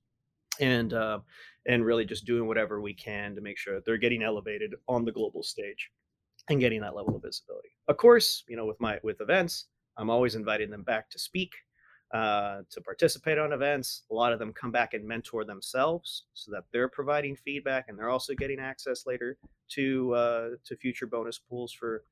[0.60, 1.20] and uh,
[1.66, 5.06] and really just doing whatever we can to make sure that they're getting elevated on
[5.06, 5.92] the global stage
[6.50, 7.70] and getting that level of visibility.
[7.88, 9.66] Of course, you know, with my with events,
[9.98, 11.54] I'm always inviting them back to speak.
[12.12, 14.04] uh, to participate on events.
[14.12, 17.98] A lot of them come back and mentor themselves so that they're providing feedback and
[17.98, 19.38] they're also getting access later
[19.70, 22.04] to uh, to future bonus pools for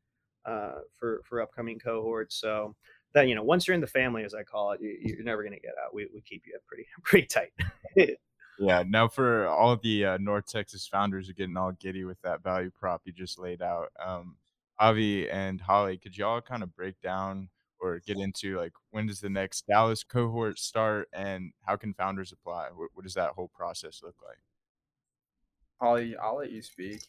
[0.47, 2.39] uh, for for upcoming cohorts.
[2.39, 2.75] So
[3.13, 5.43] that you know, once you're in the family, as I call it, you, are never
[5.43, 5.93] going to get out.
[5.93, 7.51] We, we keep you pretty pretty tight.
[8.59, 8.83] yeah.
[8.87, 12.71] Now, for all the uh, North Texas founders are getting all giddy with that value
[12.77, 13.89] prop you just laid out.
[14.03, 14.37] Um,
[14.79, 19.19] Javy and Holly, could y'all kind of break down or get into like when does
[19.19, 22.69] the next Dallas cohort start and how can founders apply?
[22.75, 24.37] What, what does that whole process look like?
[25.79, 27.01] Holly, I'll let you speak.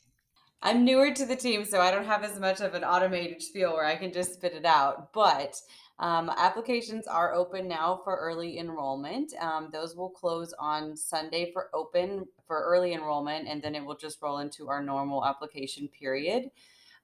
[0.60, 3.74] I'm newer to the team, so I don't have as much of an automated spiel
[3.74, 5.12] where I can just spit it out.
[5.12, 5.60] But
[6.00, 9.32] um, applications are open now for early enrollment.
[9.40, 13.96] Um, those will close on Sunday for open for early enrollment, and then it will
[13.96, 16.50] just roll into our normal application period.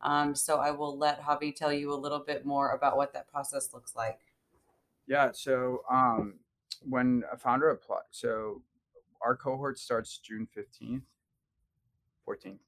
[0.01, 3.31] Um, so I will let Javy tell you a little bit more about what that
[3.31, 4.19] process looks like.
[5.07, 5.31] Yeah.
[5.33, 6.35] So um,
[6.83, 8.62] when a founder applies, so
[9.23, 11.03] our cohort starts June 15th,
[12.29, 12.59] 14th.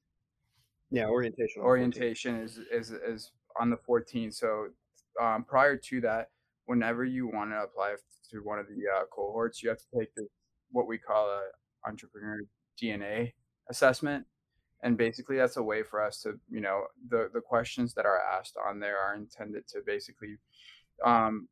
[0.91, 1.61] Yeah, orientation.
[1.61, 4.35] Orientation is, is is on the 14th.
[4.35, 4.67] So
[5.21, 6.29] um, prior to that,
[6.65, 7.95] whenever you want to apply
[8.31, 10.27] to one of the uh, cohorts, you have to take the
[10.71, 12.39] what we call a entrepreneur
[12.81, 13.33] DNA
[13.69, 14.25] assessment
[14.83, 18.21] and basically that's a way for us to you know the the questions that are
[18.21, 20.37] asked on there are intended to basically
[21.05, 21.47] um,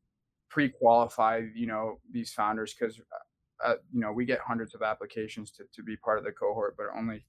[0.48, 5.50] pre-qualify you know these founders because uh, uh, you know we get hundreds of applications
[5.50, 7.24] to, to be part of the cohort but only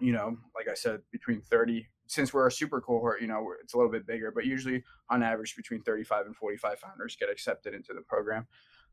[0.00, 3.74] you know like i said between 30 since we're a super cohort you know it's
[3.74, 7.74] a little bit bigger but usually on average between 35 and 45 founders get accepted
[7.74, 8.46] into the program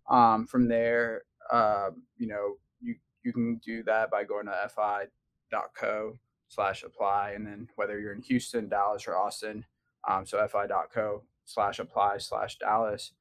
[0.10, 6.14] um, from there uh, you know you you can do that by going to fi.co
[6.48, 7.32] slash apply.
[7.32, 9.66] And then whether you're in Houston, Dallas, or Austin,
[10.08, 13.14] um, so fi.co slash apply slash Dallas,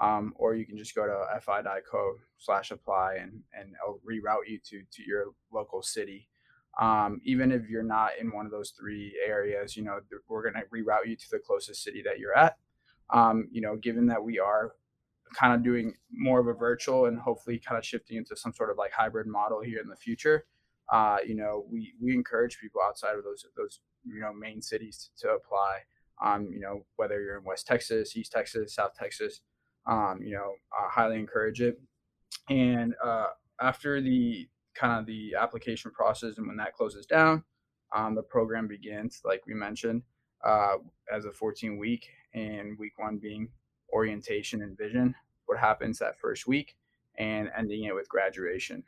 [0.00, 4.58] um, or you can just go to fi.co slash apply and, and it'll reroute you
[4.64, 6.28] to, to your local city.
[6.80, 10.54] Um, even if you're not in one of those three areas, you know, we're going
[10.54, 12.56] to reroute you to the closest city that you're at.
[13.10, 14.72] Um, you know, given that we are
[15.34, 18.70] kind of doing more of a virtual and hopefully kind of shifting into some sort
[18.70, 20.46] of like hybrid model here in the future,
[20.90, 25.10] uh, you know, we we encourage people outside of those those you know main cities
[25.18, 25.80] to, to apply.
[26.24, 29.40] Um, you know, whether you're in West Texas, East Texas, South Texas,
[29.86, 31.80] um, you know, I highly encourage it.
[32.48, 33.28] And uh,
[33.60, 37.44] after the kind of the application process and when that closes down,
[37.94, 40.02] um, the program begins, like we mentioned,
[40.44, 40.76] uh,
[41.12, 43.48] as a 14 week, and week one being
[43.92, 45.14] orientation and vision.
[45.46, 46.76] What happens that first week,
[47.18, 48.82] and ending it with graduation.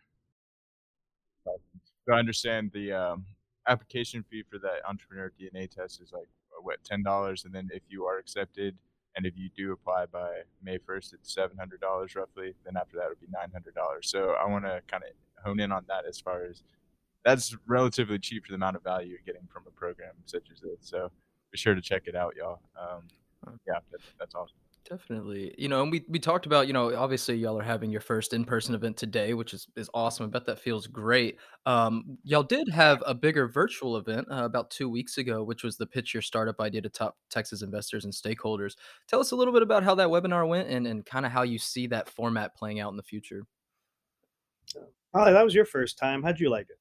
[1.44, 3.26] So i understand the um,
[3.68, 7.68] application fee for that entrepreneur DNA test is like uh, what ten dollars, and then
[7.72, 8.76] if you are accepted
[9.16, 12.54] and if you do apply by May first, it's seven hundred dollars roughly.
[12.64, 14.08] Then after that, it would be nine hundred dollars.
[14.08, 15.10] So I want to kind of
[15.44, 16.62] hone in on that as far as
[17.24, 20.60] that's relatively cheap for the amount of value you're getting from a program such as
[20.60, 20.78] this.
[20.80, 21.10] So
[21.50, 22.60] be sure to check it out, y'all.
[22.78, 23.08] Um,
[23.66, 24.56] yeah, that, that's awesome.
[24.88, 25.54] Definitely.
[25.56, 28.34] You know, and we we talked about, you know, obviously y'all are having your first
[28.34, 30.26] in-person event today, which is is awesome.
[30.26, 31.38] I bet that feels great.
[31.64, 35.78] Um, y'all did have a bigger virtual event uh, about two weeks ago, which was
[35.78, 38.74] the pitch your startup idea to top Texas investors and stakeholders.
[39.08, 41.44] Tell us a little bit about how that webinar went and and kind of how
[41.44, 43.46] you see that format playing out in the future.
[45.14, 46.22] Oh, that was your first time.
[46.22, 46.78] How'd you like it?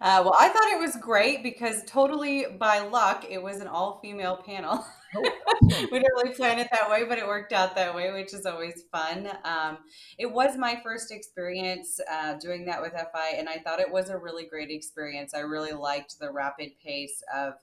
[0.00, 3.98] Uh, well, I thought it was great because totally by luck, it was an all
[4.00, 4.84] female panel.
[5.16, 5.22] Oh,
[5.62, 8.46] we didn't really plan it that way, but it worked out that way, which is
[8.46, 9.28] always fun.
[9.44, 9.78] Um,
[10.18, 14.10] it was my first experience uh, doing that with FI, and I thought it was
[14.10, 15.34] a really great experience.
[15.34, 17.54] I really liked the rapid pace of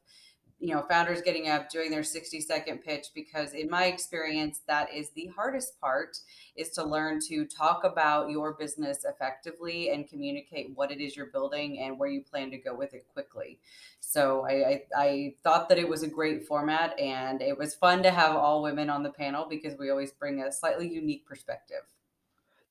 [0.62, 4.94] you know founders getting up doing their 60 second pitch because in my experience that
[4.94, 6.18] is the hardest part
[6.56, 11.26] is to learn to talk about your business effectively and communicate what it is you're
[11.28, 13.58] building and where you plan to go with it quickly.
[14.00, 18.04] So I, I, I thought that it was a great format and it was fun
[18.04, 21.84] to have all women on the panel because we always bring a slightly unique perspective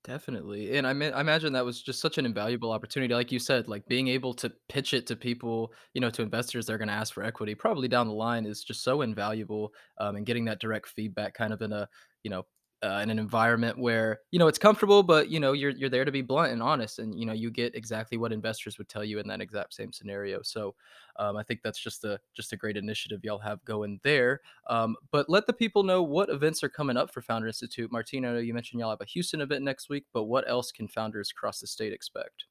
[0.02, 0.78] Definitely.
[0.78, 3.12] And I mean, I imagine that was just such an invaluable opportunity.
[3.12, 6.64] Like you said, like being able to pitch it to people, you know, to investors
[6.66, 9.74] that are going to ask for equity probably down the line is just so invaluable.
[9.98, 11.86] Um, and getting that direct feedback kind of in a,
[12.22, 12.44] you know,
[12.82, 16.04] uh, in an environment where you know it's comfortable, but you know you're you're there
[16.04, 19.04] to be blunt and honest, and you know you get exactly what investors would tell
[19.04, 20.40] you in that exact same scenario.
[20.42, 20.74] So
[21.16, 24.40] um, I think that's just a just a great initiative y'all have going there.
[24.68, 27.92] Um, but let the people know what events are coming up for Founder Institute.
[27.92, 31.30] Martín, you mentioned y'all have a Houston event next week, but what else can founders
[31.30, 32.44] across the state expect?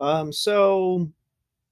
[0.00, 1.08] Um, so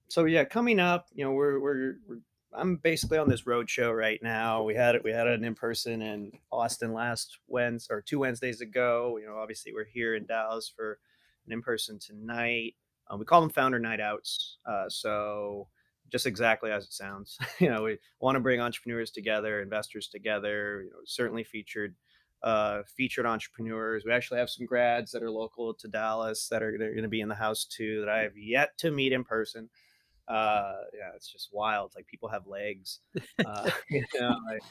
[0.09, 2.19] so yeah, coming up, you know, we're we're, we're
[2.55, 4.63] I'm basically on this road show right now.
[4.63, 5.03] We had it.
[5.03, 9.17] We had an in person in Austin last Wednesday or two Wednesdays ago.
[9.19, 10.99] You know, obviously we're here in Dallas for
[11.45, 12.75] an in person tonight.
[13.09, 14.57] Um, we call them founder night outs.
[14.65, 15.67] Uh, so
[16.11, 17.37] just exactly as it sounds.
[17.59, 20.83] you know, we want to bring entrepreneurs together, investors together.
[20.83, 21.95] You know, certainly featured
[22.43, 24.03] uh, featured entrepreneurs.
[24.05, 27.21] We actually have some grads that are local to Dallas that are going to be
[27.21, 29.69] in the house too that I have yet to meet in person.
[30.27, 31.91] Uh, yeah, it's just wild.
[31.95, 32.99] Like people have legs.
[33.45, 34.61] Uh, you know, like,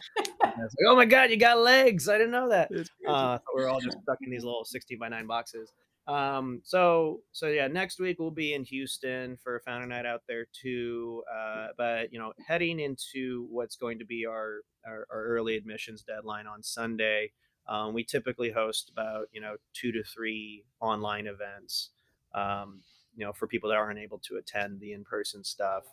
[0.43, 2.09] like, oh my god, you got legs!
[2.09, 2.71] I didn't know that.
[3.07, 5.73] Uh, we're all just stuck in these little sixteen by nine boxes.
[6.09, 10.23] Um, so so yeah, next week we'll be in Houston for a founder night out
[10.27, 11.23] there too.
[11.33, 16.03] Uh, but you know, heading into what's going to be our our, our early admissions
[16.03, 17.31] deadline on Sunday,
[17.69, 21.91] um, we typically host about you know two to three online events.
[22.35, 22.81] Um,
[23.17, 25.85] you know, for people that aren't able to attend the in-person stuff,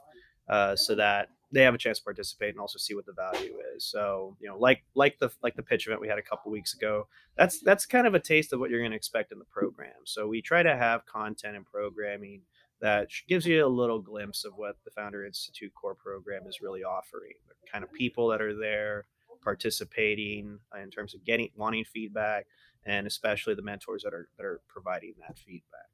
[0.49, 3.55] uh, so that they have a chance to participate and also see what the value
[3.75, 3.85] is.
[3.85, 6.73] So, you know, like like the like the pitch event we had a couple weeks
[6.73, 7.07] ago,
[7.37, 10.05] that's that's kind of a taste of what you're going to expect in the program.
[10.05, 12.41] So we try to have content and programming
[12.81, 16.83] that gives you a little glimpse of what the Founder Institute core program is really
[16.83, 17.33] offering.
[17.47, 19.05] The kind of people that are there
[19.43, 22.45] participating in terms of getting wanting feedback
[22.85, 25.89] and especially the mentors that are that are providing that feedback.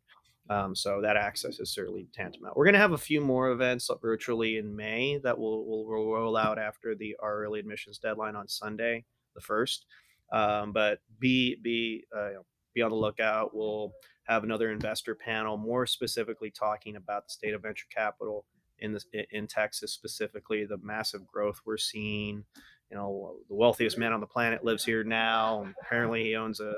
[0.50, 2.56] Um, so that access is certainly tantamount.
[2.56, 6.38] We're going to have a few more events virtually in May that will will roll
[6.38, 9.86] out after the our early admissions deadline on Sunday, the first.
[10.32, 12.42] Um, but be be uh,
[12.76, 13.56] be on the lookout.
[13.56, 13.94] We'll
[14.26, 18.46] have another investor panel, more specifically talking about the state of venture capital
[18.80, 22.44] in the in Texas specifically, the massive growth we're seeing,
[22.90, 25.68] you know, the wealthiest man on the planet lives here now.
[25.82, 26.74] Apparently, he owns a,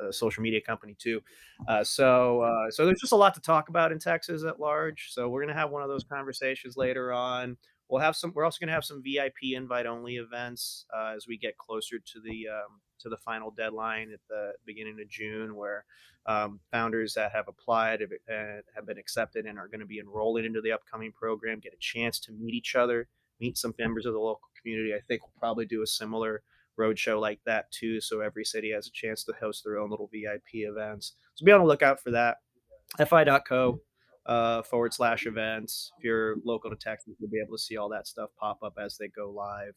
[0.00, 1.20] a social media company too.
[1.68, 5.08] Uh, so, uh, so there's just a lot to talk about in Texas at large.
[5.12, 7.56] So we're gonna have one of those conversations later on.
[7.88, 8.32] We'll have some.
[8.34, 12.20] We're also gonna have some VIP invite only events uh, as we get closer to
[12.20, 15.84] the um, to the final deadline at the beginning of June, where
[16.26, 20.00] um, founders that have applied have, uh, have been accepted and are going to be
[20.00, 23.08] enrolling into the upcoming program get a chance to meet each other
[23.40, 24.94] meet some members of the local community.
[24.94, 26.42] I think we'll probably do a similar
[26.78, 28.00] roadshow like that too.
[28.00, 31.14] So every city has a chance to host their own little VIP events.
[31.34, 32.38] So be on the lookout for that.
[32.96, 33.80] FI.co
[34.26, 35.92] uh, forward slash events.
[35.98, 38.74] If you're local to Texas, you'll be able to see all that stuff pop up
[38.78, 39.74] as they go live.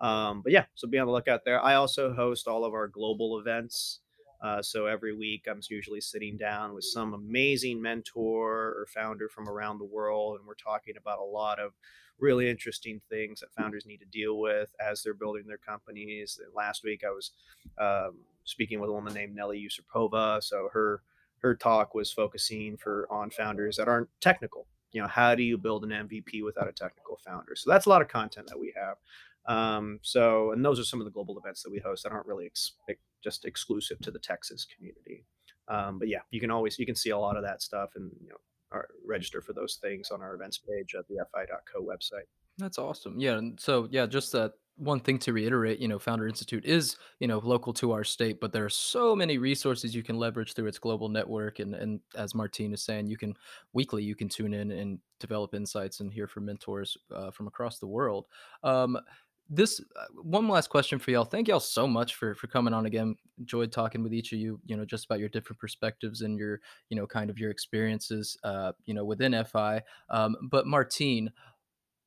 [0.00, 1.62] Um, but yeah, so be on the lookout there.
[1.62, 4.00] I also host all of our global events.
[4.42, 9.50] Uh, so every week, I'm usually sitting down with some amazing mentor or founder from
[9.50, 11.72] around the world, and we're talking about a lot of
[12.20, 16.40] really interesting things that founders need to deal with as they're building their companies.
[16.54, 17.32] Last week, I was
[17.78, 20.42] um, speaking with a woman named Nelly Yusupova.
[20.42, 21.02] So her
[21.38, 24.66] her talk was focusing for on founders that aren't technical.
[24.92, 27.54] You know, how do you build an MVP without a technical founder?
[27.56, 28.96] So that's a lot of content that we have.
[29.46, 32.26] Um, so, and those are some of the global events that we host that aren't
[32.26, 32.72] really ex-
[33.22, 35.24] just exclusive to the Texas community.
[35.68, 38.10] Um, but yeah, you can always you can see a lot of that stuff, and
[38.20, 38.36] you know,
[38.72, 42.26] our, register for those things on our events page at the fi.co website.
[42.58, 43.18] That's awesome.
[43.18, 43.38] Yeah.
[43.38, 47.28] And so, yeah, just that one thing to reiterate, you know, Founder Institute is, you
[47.28, 50.66] know, local to our state, but there are so many resources you can leverage through
[50.66, 51.58] its global network.
[51.58, 53.34] And, and as Martín is saying, you can
[53.74, 57.78] weekly, you can tune in and develop insights and hear from mentors uh, from across
[57.78, 58.26] the world.
[58.62, 58.98] Um,
[59.50, 61.24] this uh, one last question for y'all.
[61.24, 63.16] Thank y'all so much for for coming on again.
[63.38, 64.60] Enjoyed talking with each of you.
[64.64, 68.38] You know, just about your different perspectives and your you know kind of your experiences.
[68.44, 69.82] Uh, you know, within FI.
[70.08, 71.28] Um, but Martín,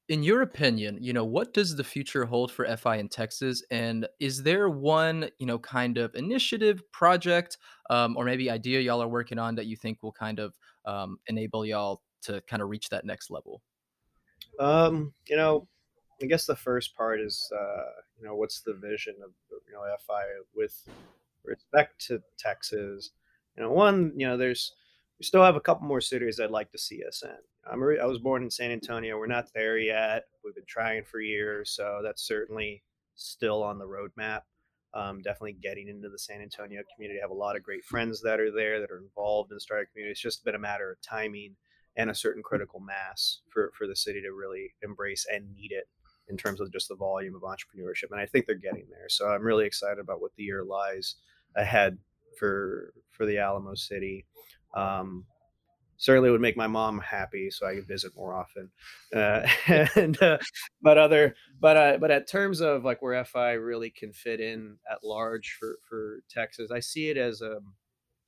[0.07, 3.61] in your opinion, you know, what does the future hold for FI in Texas?
[3.71, 7.57] And is there one, you know, kind of initiative, project,
[7.89, 11.17] um, or maybe idea y'all are working on that you think will kind of um,
[11.27, 13.61] enable y'all to kind of reach that next level?
[14.59, 15.67] Um, you know,
[16.23, 17.83] I guess the first part is, uh,
[18.17, 19.31] you know, what's the vision of
[19.67, 20.23] you know FI
[20.55, 20.87] with
[21.43, 23.11] respect to Texas?
[23.57, 24.73] You know, one, you know, there's
[25.19, 27.35] we still have a couple more cities I'd like to see us in.
[27.69, 29.17] I'm I was born in San Antonio.
[29.17, 30.23] We're not there yet.
[30.45, 32.83] We've been trying for years, so that's certainly
[33.15, 34.41] still on the roadmap.
[34.93, 37.19] Um, definitely getting into the San Antonio community.
[37.19, 39.91] I have a lot of great friends that are there that are involved in startup
[39.91, 40.11] community.
[40.11, 41.55] It's just been a matter of timing
[41.97, 45.87] and a certain critical mass for, for the city to really embrace and need it
[46.29, 48.11] in terms of just the volume of entrepreneurship.
[48.11, 49.09] And I think they're getting there.
[49.09, 51.15] So I'm really excited about what the year lies
[51.55, 51.97] ahead
[52.37, 54.25] for for the Alamo City.
[54.75, 55.25] Um,
[55.97, 58.69] certainly would make my mom happy, so I could visit more often.
[59.15, 59.47] Uh,
[59.95, 60.37] and uh,
[60.81, 64.77] but other but uh, but at terms of like where FI really can fit in
[64.91, 67.59] at large for for Texas, I see it as a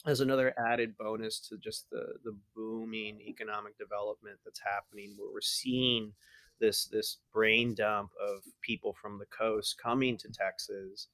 [0.05, 5.41] as another added bonus to just the the booming economic development that's happening where we're
[5.41, 6.13] seeing
[6.59, 11.07] this this brain dump of people from the coast coming to Texas.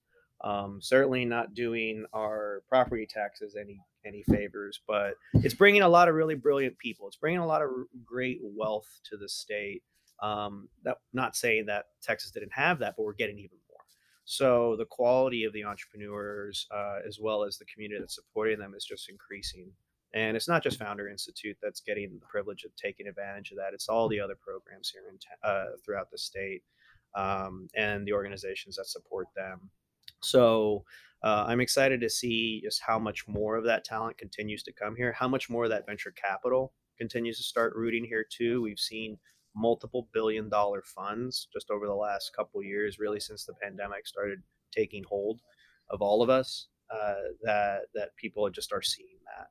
[0.44, 6.10] Um, certainly not doing our property taxes any any favors, but it's bringing a lot
[6.10, 7.08] of really brilliant people.
[7.08, 7.70] It's bringing a lot of
[8.04, 9.84] great wealth to the state.
[10.22, 13.80] Um, that not saying that Texas didn't have that, but we're getting even more.
[14.26, 18.74] So the quality of the entrepreneurs, uh, as well as the community that's supporting them,
[18.76, 19.72] is just increasing.
[20.14, 23.74] And it's not just Founder Institute that's getting the privilege of taking advantage of that.
[23.74, 25.18] It's all the other programs here in
[25.50, 26.64] uh, throughout the state
[27.16, 29.70] um, and the organizations that support them.
[30.22, 30.84] So
[31.24, 34.96] uh, I'm excited to see just how much more of that talent continues to come
[34.96, 38.62] here, how much more of that venture capital continues to start rooting here too.
[38.62, 39.18] We've seen
[39.56, 44.40] multiple billion dollar funds just over the last couple years, really since the pandemic started
[44.72, 45.42] taking hold
[45.90, 46.68] of all of us.
[46.92, 49.48] Uh, that that people just are seeing that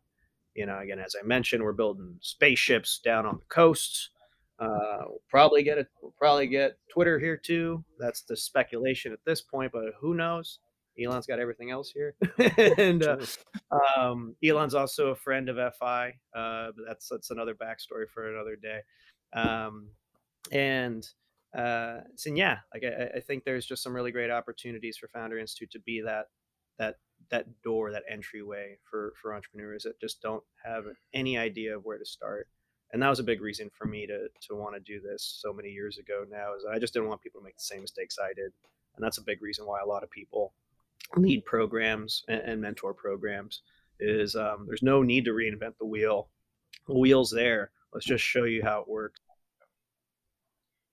[0.54, 4.10] you know, again, as I mentioned, we're building spaceships down on the coasts.
[4.58, 5.88] Uh, we'll probably get it.
[6.02, 7.84] We'll probably get Twitter here too.
[7.98, 10.58] That's the speculation at this point, but who knows?
[11.02, 12.14] Elon's got everything else here,
[12.78, 13.16] and uh,
[13.96, 16.08] um, Elon's also a friend of FI.
[16.34, 18.80] Uh, but that's that's another backstory for another day.
[19.32, 19.88] Um,
[20.52, 21.06] and
[21.56, 25.38] uh, so yeah, like I, I think there's just some really great opportunities for Founder
[25.38, 26.26] Institute to be that
[26.78, 26.96] that
[27.30, 31.98] that door, that entryway for for entrepreneurs that just don't have any idea of where
[31.98, 32.48] to start.
[32.92, 35.52] And that was a big reason for me to to want to do this so
[35.52, 36.24] many years ago.
[36.30, 38.52] Now is I just didn't want people to make the same mistakes I did,
[38.96, 40.52] and that's a big reason why a lot of people
[41.16, 43.62] lead programs and, and mentor programs.
[44.00, 46.28] Is um, there's no need to reinvent the wheel.
[46.88, 47.70] The wheel's there.
[47.92, 49.20] Let's just show you how it works.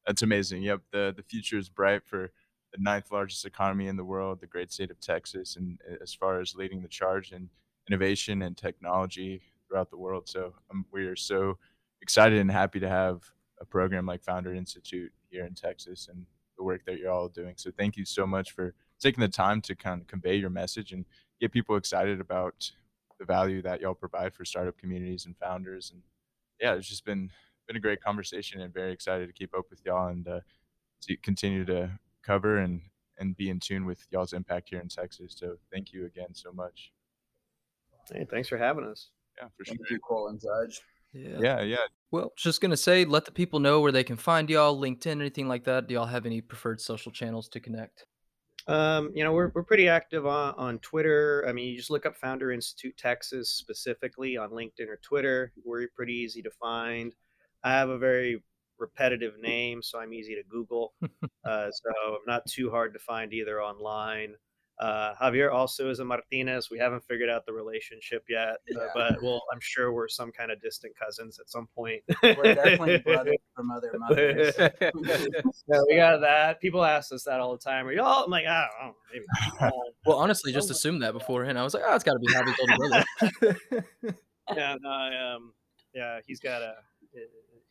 [0.05, 0.61] That's amazing.
[0.63, 2.31] Yep, the the future is bright for
[2.77, 6.13] the ninth largest economy in the world, the great state of Texas, and uh, as
[6.13, 7.49] far as leading the charge in
[7.89, 10.29] innovation and technology throughout the world.
[10.29, 11.57] So um, we are so
[12.01, 13.23] excited and happy to have
[13.59, 16.25] a program like Founder Institute here in Texas and
[16.57, 17.55] the work that you're all doing.
[17.57, 20.91] So thank you so much for taking the time to kind of convey your message
[20.91, 21.05] and
[21.39, 22.71] get people excited about
[23.19, 25.91] the value that y'all provide for startup communities and founders.
[25.91, 26.01] And
[26.61, 27.31] yeah, it's just been
[27.67, 30.39] been a great conversation and very excited to keep up with y'all and uh,
[31.01, 31.91] to continue to
[32.27, 32.81] cover and
[33.19, 35.33] and be in tune with y'all's impact here in Texas.
[35.35, 36.91] So thank you again so much.
[38.11, 39.09] Hey, thanks for having us.
[39.37, 39.95] Yeah, for Thank sure.
[39.95, 40.81] you, Cole and Judge.
[41.13, 41.37] Yeah.
[41.39, 41.77] Yeah, yeah.
[42.11, 45.47] Well, just gonna say, let the people know where they can find y'all, LinkedIn, anything
[45.47, 45.87] like that.
[45.87, 48.05] Do y'all have any preferred social channels to connect?
[48.67, 51.45] Um, you know, we're, we're pretty active on, on Twitter.
[51.47, 55.53] I mean, you just look up Founder Institute Texas specifically on LinkedIn or Twitter.
[55.63, 57.15] We're pretty easy to find.
[57.63, 58.43] I have a very
[58.79, 60.93] repetitive name, so I'm easy to Google.
[61.45, 64.35] uh, so I'm not too hard to find either online.
[64.79, 66.69] Uh, Javier also is a Martinez.
[66.69, 70.51] We haven't figured out the relationship yet, uh, but well, I'm sure we're some kind
[70.51, 72.03] of distant cousins at some point.
[72.21, 74.55] We're definitely brothers from other mothers.
[75.69, 76.61] Yeah, we got that.
[76.61, 77.87] People ask us that all the time.
[77.87, 78.23] Are y'all?
[78.23, 78.95] I'm like, I don't know.
[79.11, 79.25] Maybe.
[79.59, 79.71] Uh,
[80.05, 81.57] well, honestly, just assumed that beforehand.
[81.57, 83.85] I was like, oh, it's got to be Javy's older brother.
[84.55, 85.53] yeah, no, I, um,
[85.93, 86.75] yeah, he's got a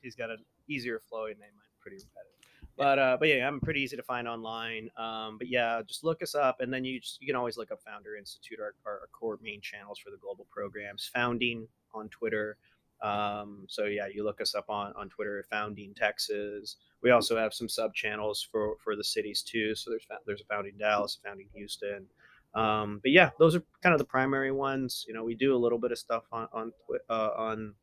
[0.03, 1.51] he's got an easier flowing name.
[1.55, 2.37] I'm pretty repetitive.
[2.77, 4.91] But uh, but yeah, I'm pretty easy to find online.
[4.99, 7.71] Um, but yeah, just look us up, and then you just, you can always look
[7.71, 11.11] up Founder Institute, our, our, our core main channels for the global programs.
[11.15, 12.59] Founding on Twitter.
[13.03, 16.77] Um, so yeah, you look us up on on Twitter, Founding Texas.
[17.03, 19.75] We also have some sub channels for for the cities too.
[19.75, 22.07] So there's there's a Founding Dallas, a Founding Houston.
[22.55, 25.05] Um, but yeah, those are kind of the primary ones.
[25.07, 26.73] You know, we do a little bit of stuff on on
[27.09, 27.75] uh, on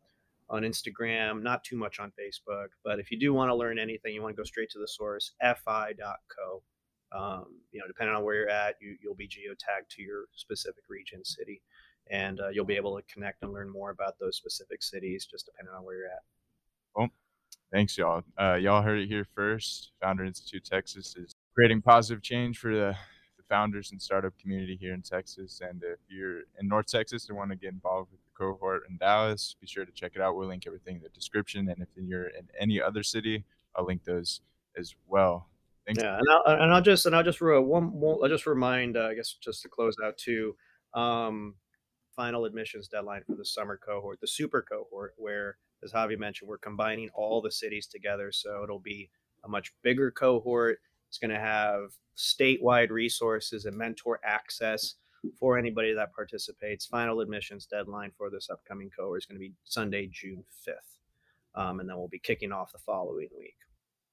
[0.49, 2.67] on Instagram, not too much on Facebook.
[2.83, 4.87] But if you do want to learn anything, you want to go straight to the
[4.87, 6.63] source, fi.co.
[7.13, 10.83] Um, you know, depending on where you're at, you, you'll be geotagged to your specific
[10.89, 11.61] region, city,
[12.09, 15.45] and uh, you'll be able to connect and learn more about those specific cities, just
[15.45, 16.23] depending on where you're at.
[16.95, 17.09] Well,
[17.71, 18.23] thanks, y'all.
[18.39, 19.91] Uh, y'all heard it here first.
[20.01, 22.95] Founder Institute Texas is creating positive change for the,
[23.37, 25.61] the founders and startup community here in Texas.
[25.67, 28.97] And if you're in North Texas and want to get involved with the cohort in
[28.97, 30.35] Dallas, be sure to check it out.
[30.35, 31.69] We'll link everything in the description.
[31.69, 34.41] And if you're in any other city, I'll link those
[34.77, 35.49] as well.
[35.85, 36.01] Thanks.
[36.01, 38.19] Yeah, and I'll, and I'll just and I'll just one more.
[38.23, 40.55] I'll just remind, uh, I guess, just to close out too.
[40.93, 41.55] Um,
[42.15, 46.57] final admissions deadline for the summer cohort, the super cohort, where, as Javy mentioned, we're
[46.57, 49.09] combining all the cities together, so it'll be
[49.43, 50.79] a much bigger cohort.
[51.09, 54.95] It's going to have statewide resources and mentor access
[55.39, 56.86] for anybody that participates.
[56.86, 60.99] Final admissions deadline for this upcoming cohort is going to be Sunday, June fifth,
[61.55, 63.55] um, and then we'll be kicking off the following week.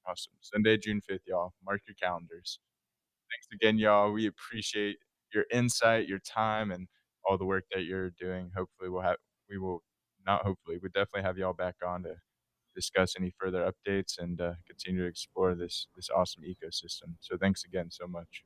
[0.07, 0.33] Awesome.
[0.41, 1.53] Sunday, June 5th, y'all.
[1.63, 2.59] Mark your calendars.
[3.31, 4.11] Thanks again, y'all.
[4.11, 4.97] We appreciate
[5.33, 6.87] your insight, your time, and
[7.25, 8.51] all the work that you're doing.
[8.55, 9.17] Hopefully, we'll have,
[9.49, 9.83] we will
[10.25, 12.15] not hopefully, we definitely have y'all back on to
[12.75, 17.15] discuss any further updates and uh, continue to explore this this awesome ecosystem.
[17.21, 18.43] So thanks again so much.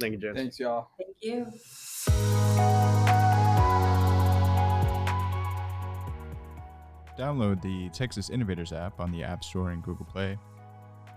[0.00, 0.36] Thank you, James.
[0.36, 0.88] Thanks, y'all.
[0.98, 1.46] Thank you.
[7.18, 10.36] Download the Texas Innovators app on the App Store and Google Play.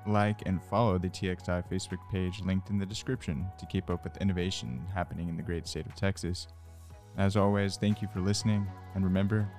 [0.05, 4.15] Like and follow the TXI Facebook page linked in the description to keep up with
[4.17, 6.47] innovation happening in the great state of Texas.
[7.17, 9.49] As always, thank you for listening, and remember,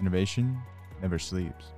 [0.00, 0.56] innovation
[1.02, 1.72] never sleeps.